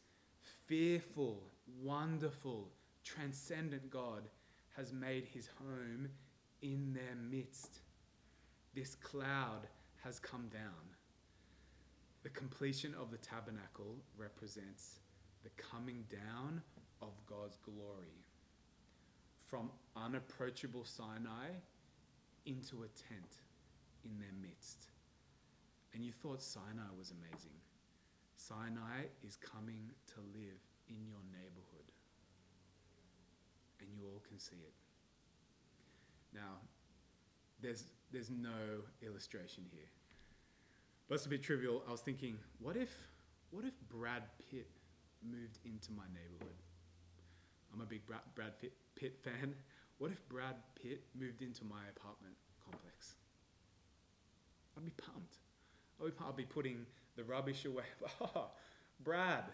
fearful, 0.67 1.43
wonderful, 1.83 2.69
transcendent 3.05 3.91
God, 3.91 4.29
has 4.77 4.93
made 4.93 5.25
his 5.25 5.49
home 5.59 6.09
in 6.63 6.93
their 6.93 7.17
midst. 7.17 7.81
This 8.75 8.95
cloud 8.95 9.67
has 10.05 10.19
come 10.19 10.49
down. 10.49 10.95
The 12.23 12.31
completion 12.31 12.95
of 13.01 13.11
the 13.11 13.17
tabernacle 13.19 13.97
represents 14.17 15.01
the 15.43 15.51
coming 15.51 16.05
down 16.11 16.63
of 17.01 17.11
God's 17.27 17.57
glory 17.59 18.25
from 19.45 19.71
unapproachable 19.97 20.85
Sinai 20.85 21.49
into 22.45 22.83
a 22.83 22.89
tent 22.89 23.39
in 24.05 24.19
their 24.19 24.33
midst. 24.41 24.89
And 25.95 26.05
you 26.05 26.13
thought 26.13 26.43
Sinai 26.43 26.91
was 26.97 27.11
amazing. 27.11 27.57
Sinai 28.37 29.09
is 29.27 29.37
coming 29.37 29.91
to 30.15 30.21
live 30.33 30.61
in 30.89 31.07
your 31.07 31.23
neighborhood. 31.33 31.91
And 33.81 33.89
you 33.93 34.05
all 34.05 34.23
can 34.29 34.39
see 34.39 34.57
it. 34.57 34.75
Now, 36.35 36.61
there's, 37.61 37.85
there's 38.13 38.31
no 38.31 38.85
illustration 39.03 39.65
here. 39.73 39.91
But 41.09 41.17
it's 41.17 41.27
a 41.27 41.29
bit 41.29 41.43
trivial. 41.43 41.83
I 41.89 41.93
was 41.93 42.01
thinking, 42.01 42.37
what 42.61 42.77
if, 42.77 42.93
what 43.51 43.65
if 43.65 43.75
Brad 43.89 44.23
Pitt 44.51 44.69
moved 45.23 45.59
into 45.65 45.91
my 45.93 46.05
neighborhood? 46.13 46.55
I'm 47.73 47.81
a 47.81 47.87
big 47.87 48.07
Brad, 48.07 48.21
Brad 48.35 48.53
Pitt 48.59 49.19
fan. 49.23 49.55
What 49.99 50.11
if 50.11 50.29
Brad 50.29 50.57
Pitt 50.81 51.03
moved 51.19 51.43
into 51.43 51.65
my 51.65 51.81
apartment 51.97 52.35
complex? 52.63 53.17
I'd 54.77 54.85
be 54.85 54.93
pumped. 54.93 55.39
I'd 56.01 56.37
be, 56.37 56.45
putting 56.45 56.87
the 57.17 57.25
rubbish 57.25 57.65
away. 57.65 57.85
Oh, 58.21 58.51
Brad, 59.01 59.45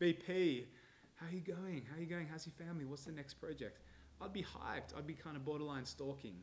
BP, 0.00 0.64
how 1.14 1.26
are 1.26 1.32
you 1.32 1.40
going? 1.40 1.82
How 1.90 1.96
are 1.96 2.00
you 2.00 2.06
going? 2.06 2.26
How's 2.30 2.46
your 2.46 2.66
family? 2.66 2.84
What's 2.84 3.04
the 3.04 3.12
next 3.12 3.34
project? 3.34 3.78
I'd 4.20 4.32
be 4.32 4.42
hyped. 4.42 4.96
I'd 4.96 5.06
be 5.06 5.14
kind 5.14 5.36
of 5.36 5.44
borderline 5.44 5.84
stalking. 5.84 6.36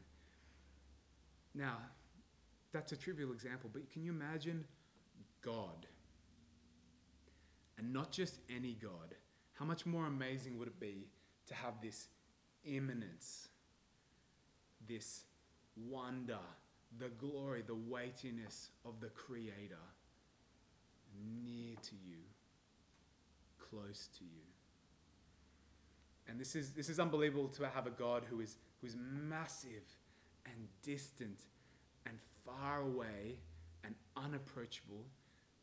Now, 1.53 1.77
that's 2.71 2.91
a 2.91 2.97
trivial 2.97 3.31
example, 3.31 3.69
but 3.71 3.89
can 3.91 4.03
you 4.03 4.11
imagine 4.11 4.65
God? 5.41 5.85
And 7.77 7.93
not 7.93 8.11
just 8.11 8.39
any 8.49 8.73
God. 8.73 9.15
How 9.53 9.65
much 9.65 9.85
more 9.85 10.05
amazing 10.05 10.57
would 10.59 10.67
it 10.67 10.79
be 10.79 11.07
to 11.47 11.55
have 11.55 11.81
this 11.81 12.07
immanence, 12.63 13.47
this 14.87 15.23
wonder, 15.75 16.39
the 16.99 17.09
glory, 17.09 17.63
the 17.65 17.75
weightiness 17.75 18.69
of 18.85 18.99
the 18.99 19.09
Creator 19.09 19.75
near 21.43 21.75
to 21.81 21.95
you, 21.95 22.17
close 23.59 24.09
to 24.17 24.23
you? 24.23 24.43
And 26.27 26.39
this 26.39 26.55
is, 26.55 26.71
this 26.71 26.89
is 26.89 26.99
unbelievable 26.99 27.47
to 27.49 27.67
have 27.67 27.87
a 27.87 27.91
God 27.91 28.23
who 28.29 28.41
is, 28.41 28.57
who 28.81 28.87
is 28.87 28.95
massive 28.97 29.83
and 30.45 30.67
distant 30.83 31.39
and 32.05 32.17
far 32.45 32.81
away 32.81 33.39
and 33.83 33.95
unapproachable. 34.15 35.05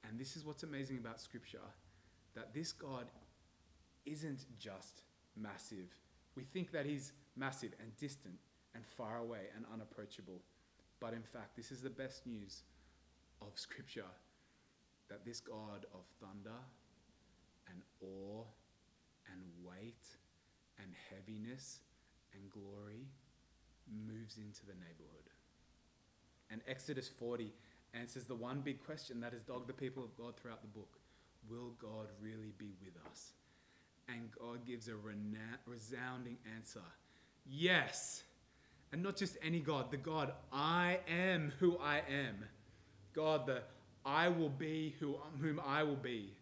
And 0.09 0.19
this 0.19 0.37
is 0.37 0.45
what's 0.45 0.63
amazing 0.63 0.99
about 0.99 1.21
Scripture 1.21 1.59
that 2.35 2.53
this 2.53 2.73
God 2.73 3.07
isn't 4.07 4.45
just 4.59 5.03
massive. 5.37 5.89
We 6.35 6.43
think 6.43 6.73
that 6.73 6.87
He's 6.87 7.13
massive 7.37 7.73
and 7.81 7.97
distant 7.97 8.39
and 8.75 8.85
far 8.85 9.19
away 9.19 9.47
and 9.55 9.65
unapproachable. 9.73 10.41
But 11.05 11.13
in 11.13 11.23
fact, 11.23 11.55
this 11.55 11.71
is 11.71 11.83
the 11.83 11.91
best 11.91 12.27
news 12.27 12.63
of 13.43 13.59
Scripture 13.59 14.09
that 15.11 15.23
this 15.23 15.39
God 15.39 15.85
of 15.93 16.01
thunder 16.19 16.57
and 17.69 17.83
awe 18.01 18.45
and 19.31 19.43
weight 19.63 20.07
and 20.79 20.89
heaviness 21.11 21.81
and 22.33 22.51
glory 22.51 23.05
moves 24.09 24.39
into 24.39 24.65
the 24.65 24.73
neighborhood. 24.73 25.29
And 26.51 26.63
Exodus 26.67 27.07
40 27.07 27.53
answers 27.93 28.25
the 28.25 28.35
one 28.35 28.63
big 28.63 28.83
question 28.83 29.21
that 29.21 29.35
has 29.35 29.43
dogged 29.43 29.69
the 29.69 29.75
people 29.75 30.03
of 30.03 30.17
God 30.17 30.39
throughout 30.39 30.63
the 30.63 30.69
book 30.69 31.01
Will 31.51 31.75
God 31.79 32.09
really 32.19 32.55
be 32.57 32.73
with 32.83 32.95
us? 33.11 33.35
And 34.09 34.31
God 34.41 34.65
gives 34.67 34.89
a 34.89 34.95
resounding 35.67 36.39
answer 36.57 36.81
Yes. 37.47 38.23
And 38.95 39.03
not 39.03 39.17
just 39.17 39.37
any 39.43 39.59
God, 39.59 39.91
the 39.91 39.97
God, 39.97 40.35
I 40.53 41.01
am 41.09 41.53
who 41.59 41.77
I 41.79 42.03
am. 42.09 42.45
God, 43.13 43.45
the 43.45 43.63
I 44.07 44.29
will 44.29 44.51
be 44.51 44.95
who, 45.01 45.17
whom 45.41 45.61
I 45.67 45.83
will 45.83 45.97
be. 45.97 46.33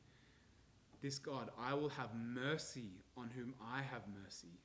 This 1.01 1.19
God, 1.19 1.49
I 1.59 1.73
will 1.73 1.89
have 1.89 2.11
mercy 2.15 2.91
on 3.17 3.31
whom 3.35 3.55
I 3.59 3.81
have 3.81 4.03
mercy. 4.23 4.59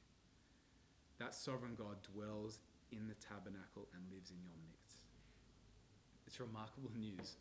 That 1.18 1.34
sovereign 1.34 1.76
God 1.78 1.96
dwells 2.14 2.60
in 2.92 3.08
the 3.08 3.16
tabernacle 3.26 3.88
and 3.94 4.04
lives 4.12 4.32
in 4.32 4.38
your 4.44 4.58
midst. 4.70 5.06
It's 6.28 6.42
remarkable 6.42 6.92
news. 6.94 7.38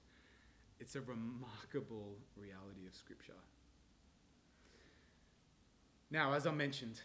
It's 0.78 0.94
a 0.94 1.00
remarkable 1.00 2.18
reality 2.36 2.86
of 2.86 2.94
Scripture. 2.94 3.32
Now, 6.08 6.34
as 6.34 6.46
I 6.46 6.52
mentioned, 6.52 7.00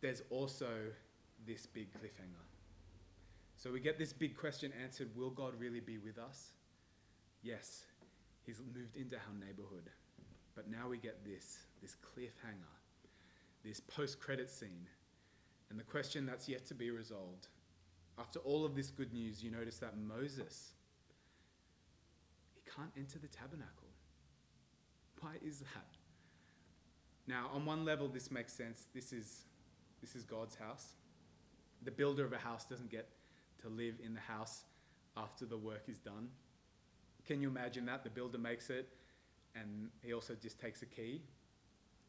there's 0.00 0.22
also 0.30 0.70
this 1.46 1.66
big 1.66 1.88
cliffhanger. 1.92 2.47
So 3.58 3.72
we 3.72 3.80
get 3.80 3.98
this 3.98 4.12
big 4.12 4.36
question 4.36 4.72
answered 4.80 5.08
Will 5.16 5.30
God 5.30 5.52
really 5.58 5.80
be 5.80 5.98
with 5.98 6.16
us? 6.16 6.52
Yes, 7.42 7.82
He's 8.46 8.60
moved 8.72 8.96
into 8.96 9.16
our 9.16 9.46
neighborhood. 9.46 9.90
But 10.54 10.70
now 10.70 10.88
we 10.88 10.96
get 10.96 11.24
this 11.24 11.58
this 11.82 11.96
cliffhanger, 11.96 12.72
this 13.64 13.80
post 13.80 14.20
credit 14.20 14.48
scene, 14.48 14.86
and 15.70 15.78
the 15.78 15.84
question 15.84 16.24
that's 16.24 16.48
yet 16.48 16.66
to 16.66 16.74
be 16.74 16.92
resolved. 16.92 17.48
After 18.16 18.38
all 18.40 18.64
of 18.64 18.76
this 18.76 18.90
good 18.90 19.12
news, 19.12 19.42
you 19.42 19.50
notice 19.50 19.78
that 19.78 19.96
Moses, 19.96 20.72
he 22.54 22.60
can't 22.70 22.90
enter 22.96 23.18
the 23.18 23.28
tabernacle. 23.28 23.88
Why 25.20 25.34
is 25.44 25.60
that? 25.60 25.96
Now, 27.26 27.50
on 27.52 27.64
one 27.64 27.84
level, 27.84 28.08
this 28.08 28.30
makes 28.30 28.52
sense. 28.52 28.86
This 28.94 29.12
is, 29.12 29.42
this 30.00 30.16
is 30.16 30.24
God's 30.24 30.56
house. 30.56 30.94
The 31.84 31.92
builder 31.92 32.24
of 32.24 32.32
a 32.32 32.38
house 32.38 32.64
doesn't 32.64 32.90
get 32.90 33.08
to 33.62 33.68
live 33.68 33.94
in 34.04 34.14
the 34.14 34.20
house 34.20 34.64
after 35.16 35.44
the 35.44 35.56
work 35.56 35.84
is 35.88 35.98
done. 35.98 36.28
Can 37.26 37.40
you 37.40 37.48
imagine 37.48 37.86
that? 37.86 38.04
The 38.04 38.10
builder 38.10 38.38
makes 38.38 38.70
it 38.70 38.88
and 39.54 39.88
he 40.02 40.12
also 40.12 40.34
just 40.34 40.60
takes 40.60 40.82
a 40.82 40.86
key 40.86 41.22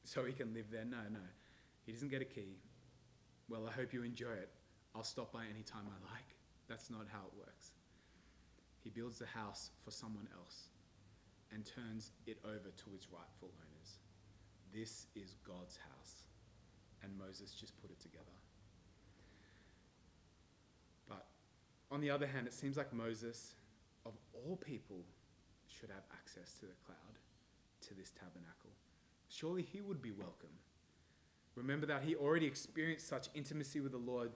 so 0.03 0.25
he 0.25 0.33
can 0.33 0.53
live 0.53 0.65
there. 0.71 0.85
No, 0.85 0.97
no. 1.11 1.19
He 1.85 1.91
doesn't 1.91 2.09
get 2.09 2.21
a 2.21 2.25
key. 2.25 2.57
Well, 3.49 3.67
I 3.67 3.71
hope 3.71 3.93
you 3.93 4.03
enjoy 4.03 4.33
it. 4.33 4.49
I'll 4.95 5.03
stop 5.03 5.31
by 5.33 5.43
any 5.49 5.63
time 5.63 5.85
I 5.87 6.13
like. 6.13 6.35
That's 6.67 6.89
not 6.89 7.07
how 7.11 7.19
it 7.27 7.33
works. 7.37 7.71
He 8.83 8.89
builds 8.89 9.19
the 9.19 9.25
house 9.25 9.71
for 9.83 9.91
someone 9.91 10.27
else 10.35 10.69
and 11.51 11.65
turns 11.65 12.11
it 12.27 12.37
over 12.45 12.69
to 12.69 12.85
its 12.93 13.07
rightful 13.11 13.49
owners. 13.57 13.97
This 14.73 15.07
is 15.15 15.35
God's 15.45 15.77
house. 15.77 16.23
And 17.01 17.17
Moses 17.17 17.53
just 17.53 17.79
put 17.81 17.91
it 17.91 17.99
together. 17.99 18.25
But 21.07 21.25
on 21.91 22.01
the 22.01 22.09
other 22.09 22.27
hand, 22.27 22.47
it 22.47 22.53
seems 22.53 22.77
like 22.77 22.93
Moses, 22.93 23.55
of 24.05 24.13
all 24.33 24.55
people, 24.57 25.03
should 25.67 25.89
have 25.89 26.03
access 26.11 26.53
to 26.59 26.65
the 26.65 26.75
cloud, 26.85 27.19
to 27.87 27.93
this 27.93 28.11
tabernacle. 28.11 28.71
Surely 29.27 29.61
he 29.61 29.81
would 29.81 30.01
be 30.01 30.11
welcome. 30.11 30.49
Remember 31.55 31.85
that 31.87 32.03
he 32.03 32.15
already 32.15 32.45
experienced 32.45 33.07
such 33.07 33.27
intimacy 33.33 33.79
with 33.79 33.91
the 33.91 33.97
Lord 33.97 34.31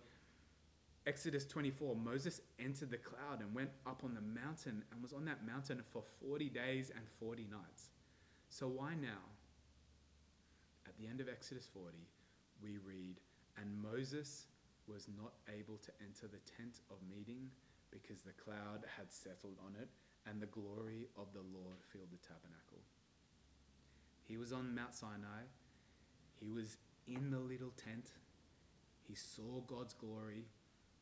Exodus 1.06 1.46
24, 1.46 1.98
Moses 1.98 2.40
entered 2.60 2.90
the 2.90 2.98
cloud 2.98 3.42
and 3.42 3.54
went 3.54 3.72
up 3.86 4.04
on 4.06 4.14
the 4.14 4.22
mountain 4.22 4.84
and 4.92 5.02
was 5.02 5.12
on 5.12 5.26
that 5.26 5.46
mountain 5.46 5.82
for 5.92 6.02
40 6.26 6.50
days 6.50 6.92
and 6.96 7.04
40 7.20 7.46
nights. 7.52 7.90
So 8.50 8.68
why 8.68 8.94
now? 8.96 9.20
At 10.88 10.98
the 10.98 11.08
end 11.08 11.20
of 11.20 11.28
Exodus 11.28 11.68
40, 11.74 11.98
we 12.62 12.78
read, 12.78 13.20
And 13.58 13.70
Moses 13.82 14.46
was 14.88 15.08
not 15.08 15.34
able 15.48 15.78
to 15.78 15.92
enter 16.02 16.28
the 16.28 16.44
tent 16.58 16.82
of 16.92 16.98
meeting 17.10 17.50
because 17.92 18.22
the 18.22 18.36
cloud 18.36 18.86
had 18.98 19.12
settled 19.12 19.58
on 19.66 19.76
it 19.80 19.90
and 20.28 20.42
the 20.42 20.48
glory 20.48 21.08
of 21.18 21.28
the 21.34 21.46
Lord 21.54 21.80
filled 21.92 22.12
the 22.12 22.22
tabernacle. 22.26 22.82
He 24.24 24.38
was 24.38 24.52
on 24.52 24.74
Mount 24.74 24.96
Sinai. 24.96 25.46
He 26.40 26.50
was 26.50 26.78
in 27.08 27.32
the 27.32 27.40
little 27.40 27.72
tent. 27.76 28.12
He 29.08 29.16
saw 29.16 29.62
God's 29.68 29.94
glory. 29.94 30.46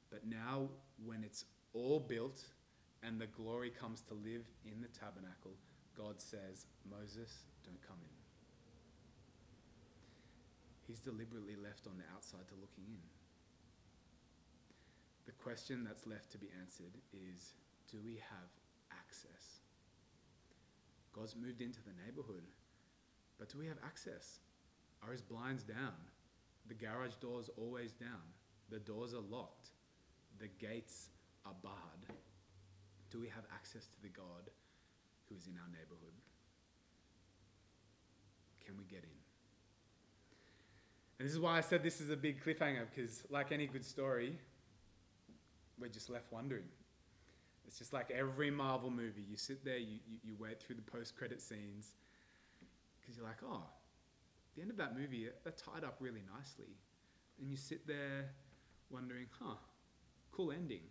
But 0.09 0.25
now, 0.27 0.69
when 1.05 1.23
it's 1.23 1.45
all 1.73 1.99
built 1.99 2.43
and 3.03 3.19
the 3.19 3.27
glory 3.27 3.69
comes 3.69 4.01
to 4.09 4.13
live 4.13 4.45
in 4.65 4.81
the 4.81 4.87
tabernacle, 4.87 5.53
God 5.95 6.19
says, 6.19 6.65
Moses, 6.89 7.45
don't 7.63 7.81
come 7.87 7.97
in. 8.03 8.17
He's 10.87 10.99
deliberately 10.99 11.55
left 11.55 11.87
on 11.87 11.93
the 11.97 12.03
outside 12.15 12.47
to 12.49 12.55
looking 12.55 12.83
in. 12.87 13.20
The 15.31 15.43
question 15.43 15.85
that's 15.85 16.05
left 16.05 16.29
to 16.33 16.37
be 16.37 16.49
answered 16.59 16.91
is 17.13 17.53
do 17.89 17.97
we 18.03 18.15
have 18.15 18.51
access? 18.91 19.61
God's 21.13 21.35
moved 21.37 21.61
into 21.61 21.79
the 21.83 21.95
neighborhood, 22.05 22.43
but 23.39 23.49
do 23.49 23.57
we 23.57 23.67
have 23.67 23.77
access? 23.85 24.39
Are 25.01 25.11
his 25.11 25.21
blinds 25.21 25.63
down? 25.63 25.95
The 26.67 26.73
garage 26.73 27.15
door's 27.21 27.49
always 27.57 27.93
down. 27.93 28.27
The 28.69 28.79
doors 28.79 29.13
are 29.13 29.21
locked. 29.21 29.69
The 30.39 30.49
gates 30.59 31.07
are 31.45 31.55
barred. 31.63 32.17
Do 33.09 33.19
we 33.19 33.29
have 33.29 33.45
access 33.53 33.85
to 33.85 34.01
the 34.01 34.09
God 34.09 34.51
who 35.29 35.35
is 35.35 35.47
in 35.47 35.53
our 35.53 35.69
neighborhood? 35.69 36.15
Can 38.65 38.77
we 38.77 38.83
get 38.83 39.03
in? 39.03 39.19
And 41.19 41.27
this 41.27 41.33
is 41.33 41.39
why 41.39 41.57
I 41.57 41.61
said 41.61 41.83
this 41.83 42.01
is 42.01 42.09
a 42.09 42.17
big 42.17 42.43
cliffhanger, 42.43 42.85
because 42.93 43.23
like 43.29 43.51
any 43.51 43.67
good 43.67 43.85
story, 43.85 44.37
we're 45.81 45.89
just 45.89 46.09
left 46.09 46.31
wondering. 46.31 46.69
It's 47.65 47.77
just 47.77 47.93
like 47.93 48.11
every 48.11 48.51
Marvel 48.51 48.89
movie. 48.89 49.23
You 49.27 49.37
sit 49.37 49.63
there, 49.65 49.77
you, 49.77 49.99
you, 50.07 50.17
you 50.23 50.35
wait 50.39 50.61
through 50.61 50.75
the 50.75 50.81
post 50.81 51.15
credit 51.15 51.41
scenes, 51.41 51.95
because 52.99 53.17
you're 53.17 53.25
like, 53.25 53.39
oh, 53.43 53.63
the 54.55 54.61
end 54.61 54.71
of 54.71 54.77
that 54.77 54.97
movie, 54.97 55.27
that 55.43 55.57
tied 55.57 55.83
up 55.83 55.97
really 55.99 56.21
nicely. 56.35 56.75
And 57.39 57.49
you 57.49 57.57
sit 57.57 57.87
there 57.87 58.29
wondering, 58.89 59.25
huh, 59.39 59.55
cool 60.31 60.51
ending. 60.51 60.83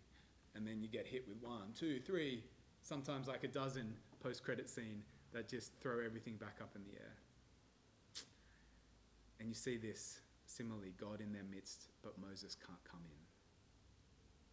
And 0.55 0.67
then 0.67 0.81
you 0.83 0.89
get 0.89 1.07
hit 1.07 1.29
with 1.29 1.37
one, 1.43 1.73
two, 1.79 2.01
three, 2.01 2.43
sometimes 2.83 3.29
like 3.29 3.45
a 3.45 3.49
dozen 3.49 3.95
post 4.23 4.43
credit 4.43 4.69
scene 4.69 5.03
that 5.33 5.49
just 5.49 5.73
throw 5.81 6.05
everything 6.05 6.37
back 6.37 6.57
up 6.61 6.71
in 6.75 6.83
the 6.83 6.99
air. 6.99 7.15
And 9.39 9.49
you 9.49 9.55
see 9.55 9.77
this 9.77 10.21
similarly, 10.47 10.93
God 11.01 11.21
in 11.21 11.33
their 11.33 11.45
midst, 11.51 11.89
but 12.03 12.15
Moses 12.19 12.57
can't 12.57 12.83
come 12.85 13.01
in. 13.05 13.20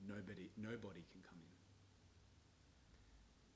Nobody, 0.06 0.50
nobody 0.58 1.04
can 1.12 1.22
come 1.28 1.40
in. 1.40 1.58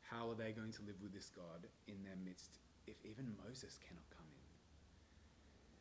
How 0.02 0.30
are 0.30 0.36
they 0.36 0.52
going 0.52 0.72
to 0.74 0.82
live 0.82 0.96
with 1.02 1.14
this 1.14 1.30
God 1.30 1.68
in 1.88 2.04
their 2.04 2.18
midst 2.26 2.60
if 2.88 2.96
even 3.04 3.34
Moses 3.46 3.80
cannot 3.88 4.04
come 4.16 4.26
in? 4.30 4.42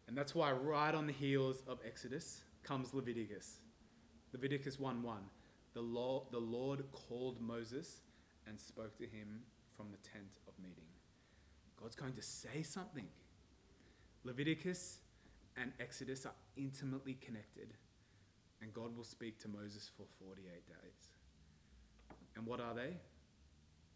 And 0.09 0.17
that's 0.17 0.35
why, 0.35 0.53
right 0.53 0.95
on 0.95 1.07
the 1.07 1.13
heels 1.13 1.63
of 1.67 1.79
Exodus, 1.87 2.43
comes 2.63 2.93
Leviticus. 2.93 3.59
Leviticus 4.33 4.79
1 4.79 5.03
1. 5.03 5.19
The 5.75 5.81
Lord, 5.81 6.25
the 6.31 6.39
Lord 6.39 6.85
called 6.93 7.41
Moses 7.41 8.01
and 8.47 8.59
spoke 8.59 8.97
to 8.99 9.05
him 9.05 9.43
from 9.77 9.87
the 9.91 9.99
tent 9.99 10.41
of 10.49 10.55
meeting. 10.63 10.85
God's 11.81 11.97
going 11.97 12.15
to 12.15 12.23
say 12.23 12.63
something. 12.63 13.07
Leviticus 14.25 14.99
and 15.57 15.73
Exodus 15.81 16.27
are 16.27 16.35
intimately 16.57 17.15
connected, 17.15 17.75
and 18.63 18.73
God 18.73 18.97
will 18.97 19.05
speak 19.05 19.39
to 19.41 19.49
Moses 19.49 19.91
for 19.97 20.05
48 20.25 20.67
days. 20.67 21.09
And 22.37 22.47
what 22.47 22.61
are 22.61 22.75
they? 22.75 22.97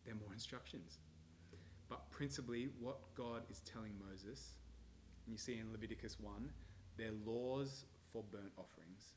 They're 0.05 0.15
more 0.15 0.33
instructions. 0.33 0.99
But 1.89 2.11
principally, 2.11 2.69
what 2.81 2.99
God 3.15 3.43
is 3.51 3.61
telling 3.61 3.93
Moses, 3.99 4.55
and 5.27 5.33
you 5.33 5.39
see 5.39 5.59
in 5.59 5.71
Leviticus 5.73 6.19
1, 6.21 6.51
they're 6.97 7.13
laws 7.25 7.85
for 8.13 8.23
burnt 8.31 8.53
offerings. 8.57 9.15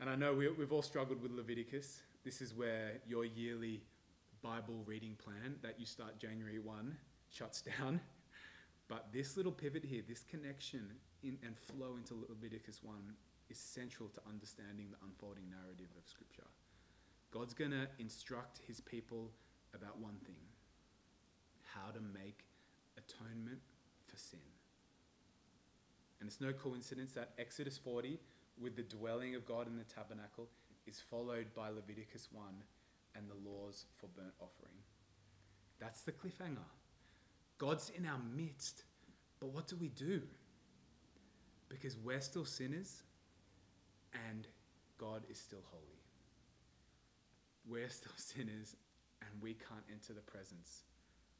And 0.00 0.10
I 0.10 0.16
know 0.16 0.34
we, 0.34 0.48
we've 0.48 0.72
all 0.72 0.82
struggled 0.82 1.22
with 1.22 1.32
Leviticus. 1.32 2.00
This 2.24 2.40
is 2.40 2.54
where 2.54 3.00
your 3.06 3.24
yearly 3.24 3.82
Bible 4.42 4.82
reading 4.86 5.16
plan 5.16 5.56
that 5.62 5.78
you 5.78 5.86
start 5.86 6.18
January 6.18 6.58
1 6.58 6.96
shuts 7.30 7.62
down. 7.78 8.00
But 8.88 9.06
this 9.12 9.36
little 9.36 9.52
pivot 9.52 9.84
here, 9.84 10.02
this 10.06 10.24
connection 10.24 10.90
in, 11.22 11.38
and 11.44 11.56
flow 11.56 11.96
into 11.96 12.14
Leviticus 12.28 12.80
1 12.82 12.94
is 13.50 13.58
central 13.58 14.08
to 14.10 14.20
understanding 14.28 14.88
the 14.90 14.98
unfolding 15.04 15.50
narrative 15.50 15.90
of 15.96 16.08
Scripture. 16.08 16.48
God's 17.30 17.54
going 17.54 17.72
to 17.72 17.88
instruct 17.98 18.60
his 18.66 18.80
people 18.80 19.30
about 19.74 19.98
one 19.98 20.16
thing 20.24 20.36
how 21.74 21.90
to 21.90 22.00
make 22.00 22.44
atonement 22.96 23.58
for 24.06 24.16
sin. 24.16 24.38
And 26.20 26.28
it's 26.28 26.40
no 26.40 26.52
coincidence 26.52 27.12
that 27.12 27.32
Exodus 27.38 27.76
40 27.76 28.18
with 28.60 28.76
the 28.76 28.82
dwelling 28.82 29.34
of 29.34 29.44
God 29.44 29.66
in 29.66 29.76
the 29.76 29.84
tabernacle 29.84 30.48
is 30.86 31.00
followed 31.00 31.46
by 31.54 31.68
Leviticus 31.70 32.28
1 32.32 32.44
and 33.16 33.24
the 33.28 33.50
laws 33.50 33.86
for 33.96 34.06
burnt 34.06 34.34
offering. 34.40 34.76
That's 35.80 36.02
the 36.02 36.12
cliffhanger. 36.12 36.58
God's 37.58 37.90
in 37.96 38.06
our 38.06 38.20
midst, 38.36 38.84
but 39.40 39.50
what 39.50 39.66
do 39.66 39.76
we 39.76 39.88
do? 39.88 40.22
Because 41.68 41.96
we're 41.96 42.20
still 42.20 42.44
sinners 42.44 43.02
and 44.28 44.46
God 44.98 45.22
is 45.30 45.38
still 45.38 45.62
holy. 45.70 46.00
We're 47.68 47.88
still 47.88 48.12
sinners 48.16 48.76
and 49.20 49.42
we 49.42 49.54
can't 49.54 49.84
enter 49.90 50.12
the 50.12 50.20
presence 50.20 50.82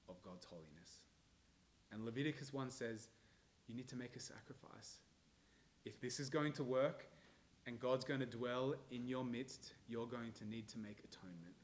of 0.08 0.20
God's 0.22 0.44
holiness. 0.44 1.00
And 1.92 2.04
Leviticus 2.04 2.52
1 2.52 2.70
says, 2.70 3.08
you 3.66 3.74
need 3.74 3.88
to 3.88 3.96
make 3.96 4.16
a 4.16 4.20
sacrifice. 4.20 4.98
If 5.84 6.00
this 6.00 6.20
is 6.20 6.28
going 6.28 6.52
to 6.54 6.64
work 6.64 7.06
and 7.66 7.80
God's 7.80 8.04
going 8.04 8.20
to 8.20 8.26
dwell 8.26 8.74
in 8.90 9.06
your 9.06 9.24
midst, 9.24 9.72
you're 9.88 10.06
going 10.06 10.32
to 10.38 10.44
need 10.44 10.68
to 10.68 10.78
make 10.78 10.98
atonement. 11.04 11.54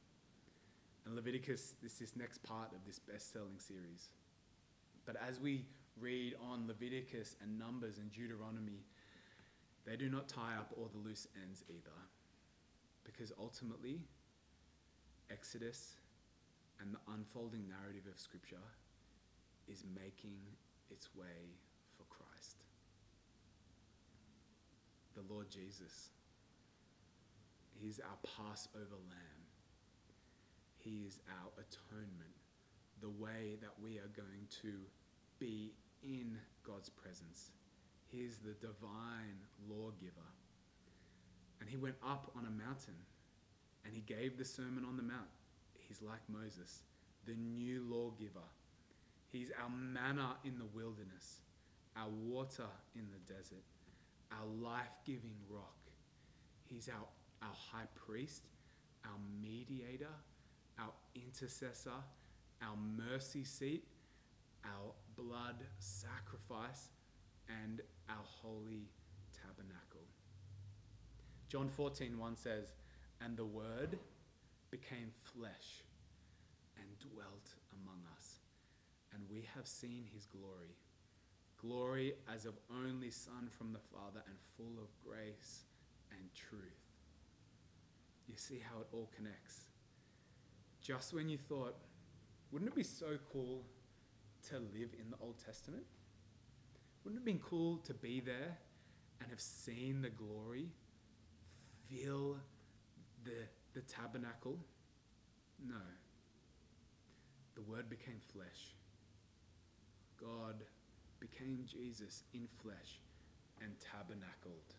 And 1.05 1.15
Leviticus 1.15 1.75
this 1.83 1.95
is 1.95 1.99
this 1.99 2.17
next 2.17 2.43
part 2.43 2.73
of 2.73 2.85
this 2.87 2.99
best 2.99 3.33
selling 3.33 3.59
series. 3.59 4.11
But 5.05 5.17
as 5.27 5.41
we 5.41 5.65
read 5.99 6.35
on 6.51 6.67
Leviticus 6.67 7.37
and 7.43 7.59
Numbers 7.59 7.99
and 7.99 8.13
Deuteronomy, 8.13 8.85
they 9.87 9.97
do 9.97 10.09
not 10.09 10.29
tie 10.29 10.57
up 10.59 10.73
all 10.77 10.91
the 10.93 11.09
loose 11.09 11.27
ends 11.43 11.65
either. 11.69 11.97
Because 13.05 13.33
ultimately, 13.39 14.01
Exodus 15.31 15.97
and 16.81 16.95
the 16.95 17.13
unfolding 17.13 17.65
narrative 17.69 18.05
of 18.13 18.19
Scripture 18.19 18.57
is 19.69 19.85
making 19.95 20.39
its 20.91 21.09
way 21.15 21.57
for 21.97 22.05
Christ. 22.05 22.65
the 25.15 25.33
Lord 25.33 25.51
Jesus. 25.51 26.11
He's 27.81 28.01
our 28.01 28.19
Passover 28.23 29.01
lamb. 29.09 29.43
He 30.79 31.05
is 31.07 31.19
our 31.29 31.51
atonement, 31.59 32.35
the 33.01 33.11
way 33.11 33.57
that 33.61 33.73
we 33.83 33.99
are 33.99 34.11
going 34.17 34.47
to 34.63 34.73
be 35.39 35.73
in 36.03 36.39
God's 36.67 36.89
presence. 36.89 37.51
He 38.11 38.19
is 38.19 38.39
the 38.39 38.55
divine 38.55 39.39
lawgiver. 39.69 40.29
And 41.61 41.69
he 41.69 41.77
went 41.77 41.97
up 42.07 42.31
on 42.37 42.47
a 42.47 42.51
mountain 42.51 42.97
and 43.85 43.95
he 43.95 44.01
gave 44.01 44.39
the 44.39 44.45
Sermon 44.45 44.85
on 44.87 44.97
the 44.97 45.03
Mount. 45.03 45.31
He's 45.79 46.03
like 46.03 46.21
Moses, 46.29 46.83
the 47.27 47.35
new 47.35 47.83
lawgiver. 47.89 48.49
He's 49.29 49.51
our 49.63 49.71
manna 49.71 50.37
in 50.45 50.59
the 50.59 50.65
wilderness, 50.75 51.41
our 51.97 52.09
water 52.09 52.67
in 52.95 53.07
the 53.11 53.33
desert 53.33 53.63
our 54.33 54.47
life 54.47 54.91
giving 55.05 55.35
rock. 55.49 55.77
He's 56.65 56.89
our, 56.89 57.07
our 57.43 57.55
high 57.73 57.89
priest, 57.95 58.45
our 59.05 59.19
mediator, 59.43 60.15
our 60.79 60.93
intercessor, 61.15 61.91
our 62.63 62.77
mercy 62.77 63.45
seat, 63.45 63.85
our 64.65 64.93
blood 65.17 65.57
sacrifice, 65.79 66.91
and 67.63 67.81
our 68.09 68.25
holy 68.43 68.89
tabernacle. 69.33 70.07
John 71.49 71.69
14, 71.69 72.19
1 72.19 72.37
says, 72.37 72.73
And 73.21 73.37
the 73.37 73.45
Word 73.45 73.99
became 74.71 75.11
flesh 75.23 75.83
and 76.77 76.87
dwelt 76.99 77.55
among 77.83 78.03
us, 78.17 78.41
and 79.13 79.23
we 79.31 79.47
have 79.55 79.67
seen 79.67 80.05
his 80.15 80.27
glory 80.27 80.77
glory 81.61 82.15
as 82.33 82.47
of 82.47 82.55
only 82.71 83.11
Son 83.11 83.49
from 83.57 83.73
the 83.73 83.79
Father, 83.79 84.23
and 84.27 84.37
full 84.57 84.83
of 84.83 84.89
grace 85.05 85.65
and 86.11 86.21
truth. 86.35 86.61
you 88.27 88.37
see 88.37 88.61
how 88.63 88.81
it 88.81 88.87
all 88.93 89.11
connects. 89.17 89.65
Just 90.81 91.13
when 91.13 91.29
you 91.29 91.37
thought, 91.37 91.75
wouldn't 92.53 92.71
it 92.71 92.77
be 92.77 92.85
so 92.85 93.19
cool 93.33 93.65
to 94.49 94.55
live 94.55 94.91
in 95.01 95.11
the 95.11 95.17
Old 95.21 95.37
Testament? 95.45 95.83
Wouldn't 97.05 97.17
it 97.17 97.21
have 97.21 97.25
been 97.25 97.45
cool 97.45 97.79
to 97.79 97.95
be 97.95 98.21
there 98.21 98.59
and 99.21 99.31
have 99.31 99.41
seen 99.41 100.03
the 100.03 100.11
glory, 100.11 100.69
feel 101.89 102.37
the, 103.25 103.47
the 103.75 103.81
tabernacle? 103.83 104.59
No. 105.67 105.81
The 107.55 107.63
Word 107.63 107.89
became 107.89 108.21
flesh. 108.33 108.75
God 110.21 110.65
became 111.19 111.65
Jesus 111.67 112.25
in 112.35 112.49
flesh 112.63 113.01
and 113.63 113.73
tabernacled, 113.79 114.75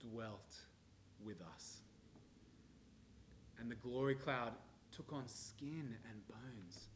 dwelt 0.00 0.54
with 1.24 1.40
us. 1.54 1.78
And 3.58 3.70
the 3.70 3.76
glory 3.76 4.14
cloud 4.14 4.52
took 4.90 5.12
on 5.12 5.28
skin 5.28 5.94
and 6.08 6.28
bones. 6.28 6.88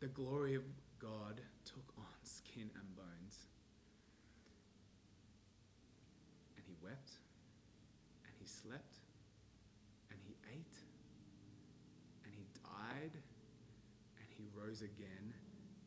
The 0.00 0.08
glory 0.08 0.54
of 0.54 0.62
God 0.98 1.40
took 1.64 1.92
on 1.98 2.04
skin 2.50 2.70
and 2.74 2.96
bones. 2.96 3.46
And 6.56 6.64
he 6.66 6.74
wept, 6.82 7.10
and 8.24 8.32
he 8.38 8.46
slept, 8.46 8.96
and 10.10 10.18
he 10.26 10.34
ate, 10.52 10.76
and 12.24 12.34
he 12.34 12.44
died, 12.64 13.12
and 14.18 14.26
he 14.36 14.44
rose 14.54 14.82
again, 14.82 15.34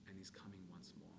and 0.08 0.16
he's 0.18 0.30
coming 0.30 0.60
once 0.72 0.94
more. 1.00 1.10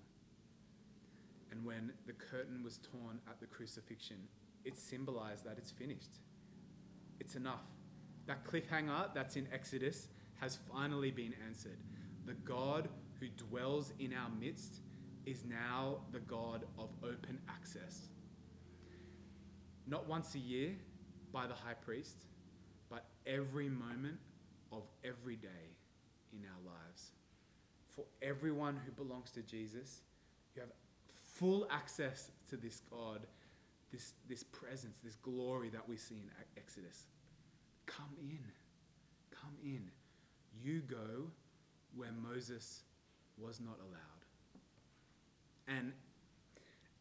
And 1.51 1.63
when 1.63 1.93
the 2.07 2.13
curtain 2.13 2.63
was 2.63 2.79
torn 2.79 3.19
at 3.29 3.39
the 3.39 3.47
crucifixion, 3.47 4.17
it 4.63 4.77
symbolized 4.77 5.45
that 5.45 5.57
it's 5.57 5.71
finished. 5.71 6.21
It's 7.19 7.35
enough. 7.35 7.63
That 8.25 8.45
cliffhanger 8.45 9.13
that's 9.13 9.35
in 9.35 9.47
Exodus 9.53 10.07
has 10.41 10.57
finally 10.73 11.11
been 11.11 11.33
answered. 11.47 11.77
The 12.25 12.33
God 12.33 12.89
who 13.19 13.27
dwells 13.27 13.93
in 13.99 14.11
our 14.11 14.29
midst 14.39 14.81
is 15.25 15.43
now 15.45 15.97
the 16.11 16.19
God 16.19 16.65
of 16.77 16.89
open 17.03 17.39
access. 17.49 18.07
Not 19.87 20.07
once 20.07 20.35
a 20.35 20.39
year 20.39 20.71
by 21.31 21.47
the 21.47 21.53
high 21.53 21.73
priest, 21.73 22.25
but 22.89 23.05
every 23.25 23.69
moment 23.69 24.17
of 24.71 24.83
every 25.03 25.35
day 25.35 25.75
in 26.33 26.43
our 26.45 26.73
lives. 26.73 27.11
For 27.89 28.05
everyone 28.21 28.79
who 28.85 28.91
belongs 28.91 29.31
to 29.31 29.41
Jesus, 29.41 30.01
you 30.55 30.61
have 30.61 30.71
full 31.35 31.67
access 31.71 32.31
to 32.49 32.57
this 32.57 32.81
God, 32.89 33.25
this, 33.91 34.13
this 34.27 34.43
presence, 34.43 34.97
this 35.03 35.15
glory 35.15 35.69
that 35.69 35.87
we 35.87 35.97
see 35.97 36.15
in 36.15 36.29
Exodus. 36.57 37.05
Come 37.85 38.15
in. 38.19 38.43
Come 39.31 39.55
in. 39.63 39.89
You 40.61 40.81
go 40.81 41.29
where 41.95 42.11
Moses 42.11 42.81
was 43.37 43.59
not 43.59 43.77
allowed. 43.79 44.14
And 45.67 45.93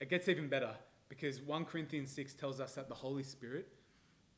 it 0.01 0.09
gets 0.11 0.29
even 0.29 0.49
better 0.49 0.71
because 1.09 1.41
1 1.43 1.65
Corinthians 1.67 2.11
6 2.13 2.35
tells 2.35 2.61
us 2.61 2.75
that 2.75 2.89
the 2.89 2.95
Holy 2.95 3.23
Spirit, 3.23 3.69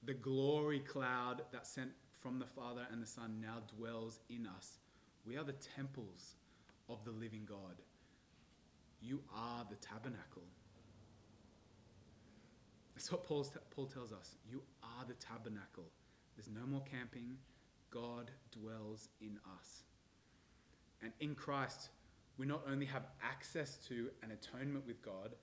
the 0.04 0.14
glory 0.14 0.80
cloud 0.80 1.42
that 1.52 1.66
sent 1.66 1.90
from 2.20 2.38
the 2.38 2.46
Father 2.46 2.86
and 2.90 3.02
the 3.02 3.06
Son, 3.06 3.40
now 3.40 3.62
dwells 3.76 4.20
in 4.28 4.46
us. 4.46 4.78
We 5.26 5.36
are 5.36 5.44
the 5.44 5.52
temples 5.52 6.36
of 6.88 7.04
the 7.04 7.10
living 7.10 7.46
God. 7.48 7.82
You 9.00 9.20
are 9.34 9.64
the 9.68 9.76
tabernacle. 9.76 10.42
That's 12.94 13.12
what 13.12 13.24
Paul's, 13.24 13.50
Paul 13.70 13.86
tells 13.86 14.12
us. 14.12 14.36
You 14.50 14.62
are 14.82 15.04
the 15.06 15.14
tabernacle. 15.14 15.84
There's 16.36 16.48
no 16.48 16.66
more 16.66 16.82
camping. 16.90 17.36
God 17.90 18.30
dwells 18.50 19.08
in 19.20 19.38
us. 19.58 19.82
And 21.02 21.12
in 21.20 21.34
Christ, 21.34 21.90
we 22.38 22.46
not 22.46 22.62
only 22.70 22.86
have 22.86 23.06
access 23.22 23.76
to 23.88 24.10
an 24.22 24.30
atonement 24.30 24.86
with 24.86 25.02
God, 25.02 25.34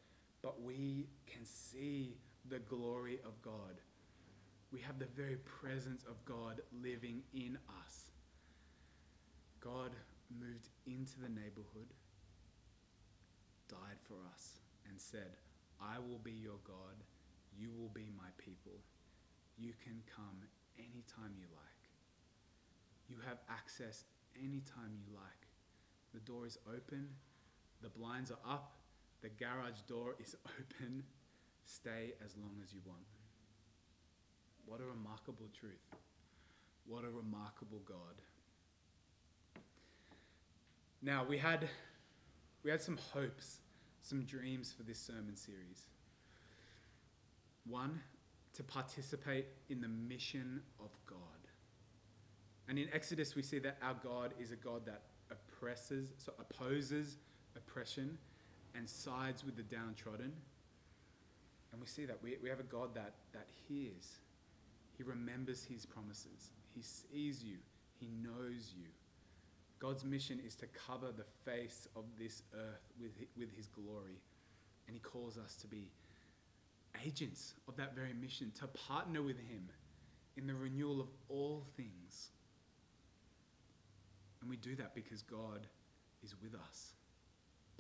but 0.41 0.62
we 0.62 1.08
can 1.25 1.45
see 1.45 2.17
the 2.49 2.60
glory 2.60 3.19
of 3.25 3.41
God. 3.41 3.79
We 4.71 4.82
have 4.82 4.99
the 4.99 5.08
very 5.15 5.38
presence 5.38 6.03
of 6.03 6.23
God 6.25 6.62
living 6.82 7.21
in 7.34 7.58
us. 7.86 8.12
God 9.60 9.95
moved 10.29 10.69
into 10.86 11.19
the 11.21 11.29
neighborhood, 11.29 11.93
died 13.69 14.01
for 14.03 14.17
us, 14.34 14.60
and 14.89 14.99
said, 14.99 15.38
I 15.82 15.99
will 15.99 16.19
be 16.19 16.32
your 16.32 16.60
God, 16.65 16.97
you 17.58 17.69
will 17.77 17.89
be 17.89 18.10
my 18.17 18.29
people. 18.38 18.82
You 19.58 19.73
can 19.84 20.01
come 20.15 20.41
anytime 20.77 21.34
you 21.38 21.45
like. 21.53 21.84
You 23.08 23.17
have 23.27 23.38
access 23.49 24.06
anytime 24.36 24.97
you 24.97 25.13
like. 25.13 25.53
The 26.13 26.19
door 26.19 26.45
is 26.45 26.58
open, 26.67 27.08
the 27.82 27.89
blinds 27.89 28.32
are 28.32 28.52
up, 28.52 28.73
the 29.21 29.30
garage 29.30 29.82
door 29.88 30.15
is 30.19 30.36
open. 30.45 31.04
Stay 31.65 32.13
as 32.23 32.36
long 32.36 32.56
as 32.62 32.73
you 32.73 32.82
want. 32.86 32.99
What 34.65 34.82
a 34.82 34.84
remarkable 34.84 35.47
truth. 35.58 35.95
What 36.86 37.04
a 37.06 37.10
remarkable 37.10 37.82
God. 37.86 38.21
Now, 41.02 41.26
we 41.28 41.38
had, 41.38 41.67
we 42.63 42.71
had 42.71 42.82
some 42.82 42.97
hopes, 43.13 43.60
some 44.02 44.23
dreams 44.23 44.73
for 44.76 44.84
this 44.84 44.99
sermon 44.99 45.36
series. 45.36 45.86
One, 47.65 48.02
to 48.54 48.63
participate 48.63 49.47
in 49.69 49.82
the 49.82 49.88
mission 49.88 50.62
of 50.80 50.91
God. 51.06 51.17
And 52.67 52.78
in 52.78 52.88
Exodus, 52.93 53.36
we 53.36 53.41
see 53.41 53.60
that 53.60 53.78
our 53.82 53.95
God 54.04 54.34
is 54.39 54.52
a 54.52 54.56
God 54.56 54.86
that 54.86 55.02
oppresses, 55.63 56.13
so 56.17 56.34
opposes 56.39 57.17
oppression 57.56 58.17
and 58.76 58.89
sides 58.89 59.45
with 59.45 59.56
the 59.56 59.63
downtrodden. 59.63 60.32
And 61.71 61.82
we 61.82 61.88
see 61.88 62.06
that 62.06 62.17
we, 62.21 62.38
we 62.41 62.49
have 62.49 62.60
a 62.60 62.63
God 62.63 62.93
that, 62.95 63.13
that 63.34 63.47
hears, 63.67 64.19
He 64.97 65.04
remembers 65.04 65.63
His 65.63 65.86
promises, 65.86 66.52
He 66.76 66.82
sees 66.82 67.43
you, 67.43 67.58
He 67.99 68.10
knows 68.21 68.73
you. 68.78 68.88
God's 69.80 70.06
mission 70.06 70.39
is 70.45 70.56
to 70.56 70.65
cover 70.67 71.08
the 71.15 71.26
face 71.49 71.88
of 71.95 72.04
this 72.17 72.43
earth 72.54 72.91
with, 72.99 73.12
with 73.38 73.56
His 73.56 73.67
glory. 73.67 74.19
And 74.88 74.95
He 74.95 74.99
calls 74.99 75.38
us 75.38 75.56
to 75.58 75.67
be 75.67 75.89
agents 77.06 77.56
of 77.67 77.76
that 77.78 77.95
very 77.95 78.13
mission, 78.13 78.52
to 78.60 78.67
partner 78.67 79.21
with 79.21 79.38
Him 79.38 79.69
in 80.36 80.47
the 80.47 80.54
renewal 80.54 80.99
of 80.99 81.08
all 81.30 81.65
things. 81.78 82.30
And 84.43 84.49
we 84.49 84.58
do 84.58 84.75
that 84.75 84.93
because 84.93 85.21
God 85.21 85.67
is 86.21 86.36
with 86.43 86.53
us, 86.53 86.95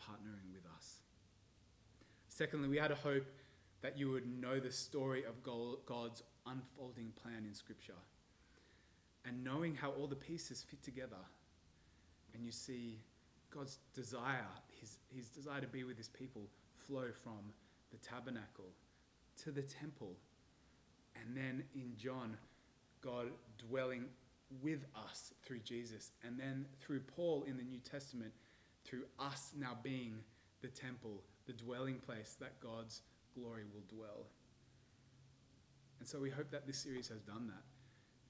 partnering 0.01 0.53
with 0.53 0.63
us. 0.77 1.01
Secondly, 2.29 2.69
we 2.69 2.77
had 2.77 2.89
a 2.89 2.95
hope 2.95 3.25
that 3.81 3.97
you 3.97 4.09
would 4.11 4.25
know 4.25 4.61
the 4.61 4.71
story 4.71 5.25
of 5.25 5.43
God's 5.43 6.23
unfolding 6.47 7.11
plan 7.21 7.43
in 7.45 7.53
Scripture 7.53 7.99
and 9.25 9.43
knowing 9.43 9.75
how 9.75 9.91
all 9.91 10.07
the 10.07 10.15
pieces 10.15 10.63
fit 10.63 10.81
together. 10.81 11.17
And 12.33 12.45
you 12.45 12.51
see 12.53 13.01
God's 13.53 13.79
desire, 13.93 14.47
his, 14.79 14.99
his 15.13 15.27
desire 15.27 15.59
to 15.59 15.67
be 15.67 15.83
with 15.83 15.97
his 15.97 16.07
people, 16.07 16.43
flow 16.87 17.07
from 17.23 17.51
the 17.91 17.97
tabernacle 17.97 18.71
to 19.43 19.51
the 19.51 19.63
temple. 19.63 20.15
And 21.21 21.35
then 21.35 21.65
in 21.75 21.97
John, 21.97 22.37
God 23.01 23.31
dwelling 23.57 24.05
with 24.61 24.85
us 24.95 25.33
through 25.43 25.59
Jesus. 25.59 26.11
And 26.25 26.39
then 26.39 26.65
through 26.81 27.01
Paul 27.01 27.43
in 27.47 27.57
the 27.57 27.63
New 27.63 27.79
Testament, 27.79 28.31
through 28.85 29.03
us 29.19 29.51
now 29.57 29.77
being 29.81 30.15
the 30.61 30.67
temple, 30.67 31.21
the 31.45 31.53
dwelling 31.53 31.97
place 31.97 32.35
that 32.39 32.59
God's 32.59 33.01
glory 33.33 33.63
will 33.73 33.83
dwell. 33.87 34.27
And 35.99 36.07
so 36.07 36.19
we 36.19 36.29
hope 36.29 36.51
that 36.51 36.67
this 36.67 36.77
series 36.77 37.07
has 37.09 37.21
done 37.21 37.47
that. 37.47 37.63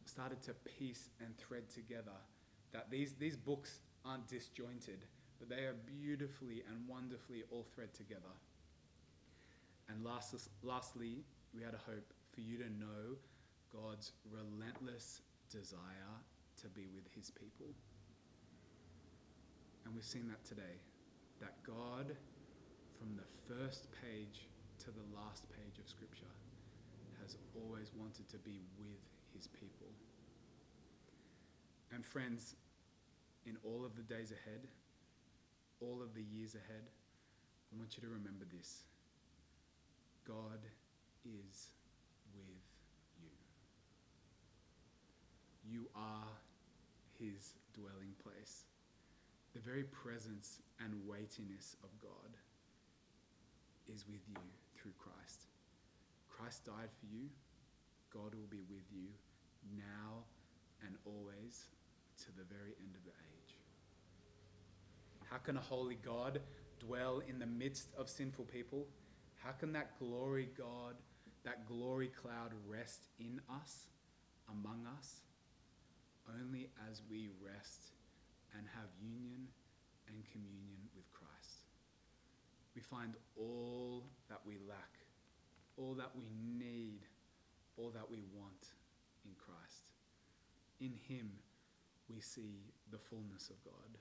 Started 0.05 0.41
to 0.43 0.53
piece 0.53 1.09
and 1.19 1.35
thread 1.37 1.69
together 1.69 2.11
that 2.73 2.91
these, 2.91 3.13
these 3.13 3.37
books 3.37 3.79
aren't 4.03 4.27
disjointed, 4.27 5.05
but 5.39 5.47
they 5.47 5.63
are 5.63 5.75
beautifully 5.85 6.63
and 6.69 6.87
wonderfully 6.87 7.43
all 7.51 7.65
thread 7.73 7.93
together. 7.93 8.33
And 9.89 10.03
last, 10.03 10.35
lastly, 10.61 11.23
we 11.55 11.61
had 11.61 11.73
a 11.73 11.91
hope 11.91 12.13
for 12.33 12.41
you 12.41 12.57
to 12.57 12.69
know 12.69 13.15
God's 13.71 14.11
relentless 14.29 15.21
desire 15.53 16.17
to 16.61 16.67
be 16.69 16.89
with 16.89 17.05
his 17.13 17.29
people. 17.29 17.69
And 19.85 19.93
we've 19.93 20.03
seen 20.03 20.27
that 20.29 20.43
today. 20.43 20.81
That 21.39 21.61
God, 21.61 22.15
from 22.97 23.13
the 23.15 23.29
first 23.45 23.87
page 24.01 24.49
to 24.79 24.89
the 24.89 25.05
last 25.13 25.45
page 25.49 25.77
of 25.77 25.87
Scripture, 25.89 26.33
has 27.21 27.37
always 27.53 27.91
wanted 27.93 28.29
to 28.29 28.37
be 28.37 28.61
with 28.77 29.03
his 29.35 29.47
people. 29.47 29.93
And 31.93 32.05
friends, 32.05 32.55
in 33.45 33.57
all 33.63 33.85
of 33.85 33.95
the 33.95 34.01
days 34.01 34.31
ahead, 34.31 34.67
all 35.81 36.01
of 36.01 36.15
the 36.15 36.23
years 36.23 36.55
ahead, 36.55 36.89
I 37.71 37.77
want 37.77 37.97
you 37.97 38.01
to 38.01 38.09
remember 38.09 38.45
this 38.45 38.83
God 40.25 40.63
is 41.25 41.69
with 42.33 42.63
you. 43.21 43.29
you 45.63 45.87
are 45.95 46.27
his 47.23 47.55
dwelling 47.73 48.11
place. 48.21 48.65
The 49.53 49.61
very 49.61 49.83
presence 49.83 50.59
and 50.83 51.07
weightiness 51.07 51.77
of 51.83 51.89
God 51.99 52.35
is 53.87 54.05
with 54.07 54.21
you 54.27 54.41
through 54.75 54.93
Christ. 54.99 55.47
Christ 56.29 56.65
died 56.65 56.89
for 56.99 57.05
you. 57.05 57.29
God 58.11 58.35
will 58.35 58.49
be 58.49 58.63
with 58.69 58.85
you 58.91 59.07
now 59.77 60.23
and 60.85 60.95
always 61.05 61.67
to 62.25 62.27
the 62.35 62.43
very 62.43 62.75
end 62.79 62.95
of 62.95 63.03
the 63.03 63.11
age. 63.11 63.55
How 65.29 65.37
can 65.37 65.57
a 65.57 65.61
holy 65.61 65.95
God 65.95 66.41
dwell 66.79 67.21
in 67.27 67.39
the 67.39 67.45
midst 67.45 67.93
of 67.97 68.09
sinful 68.09 68.45
people? 68.45 68.87
How 69.35 69.51
can 69.51 69.73
that 69.73 69.97
glory 69.99 70.49
God, 70.57 70.95
that 71.43 71.67
glory 71.67 72.07
cloud 72.07 72.51
rest 72.67 73.07
in 73.19 73.41
us, 73.49 73.87
among 74.49 74.85
us? 74.99 75.22
Only 76.27 76.69
as 76.89 77.01
we 77.09 77.29
rest 77.43 77.91
and 78.57 78.65
have 78.75 78.89
union 79.01 79.47
and 80.07 80.23
communion 80.31 80.87
with 80.95 81.11
Christ. 81.11 81.67
We 82.75 82.81
find 82.81 83.13
all 83.35 84.05
that 84.29 84.39
we 84.45 84.57
lack, 84.67 85.03
all 85.77 85.93
that 85.95 86.11
we 86.15 86.25
need, 86.57 87.01
all 87.77 87.91
that 87.91 88.09
we 88.09 88.21
want 88.33 88.73
in 89.25 89.31
Christ. 89.37 89.91
In 90.79 90.93
Him, 91.07 91.31
we 92.09 92.19
see 92.19 92.73
the 92.91 92.97
fullness 92.97 93.49
of 93.49 93.63
God, 93.63 93.97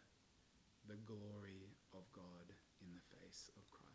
the 0.88 0.96
glory 1.06 1.68
of 1.92 2.02
God 2.12 2.54
in 2.80 2.88
the 2.94 3.18
face 3.18 3.50
of 3.56 3.68
Christ. 3.70 3.91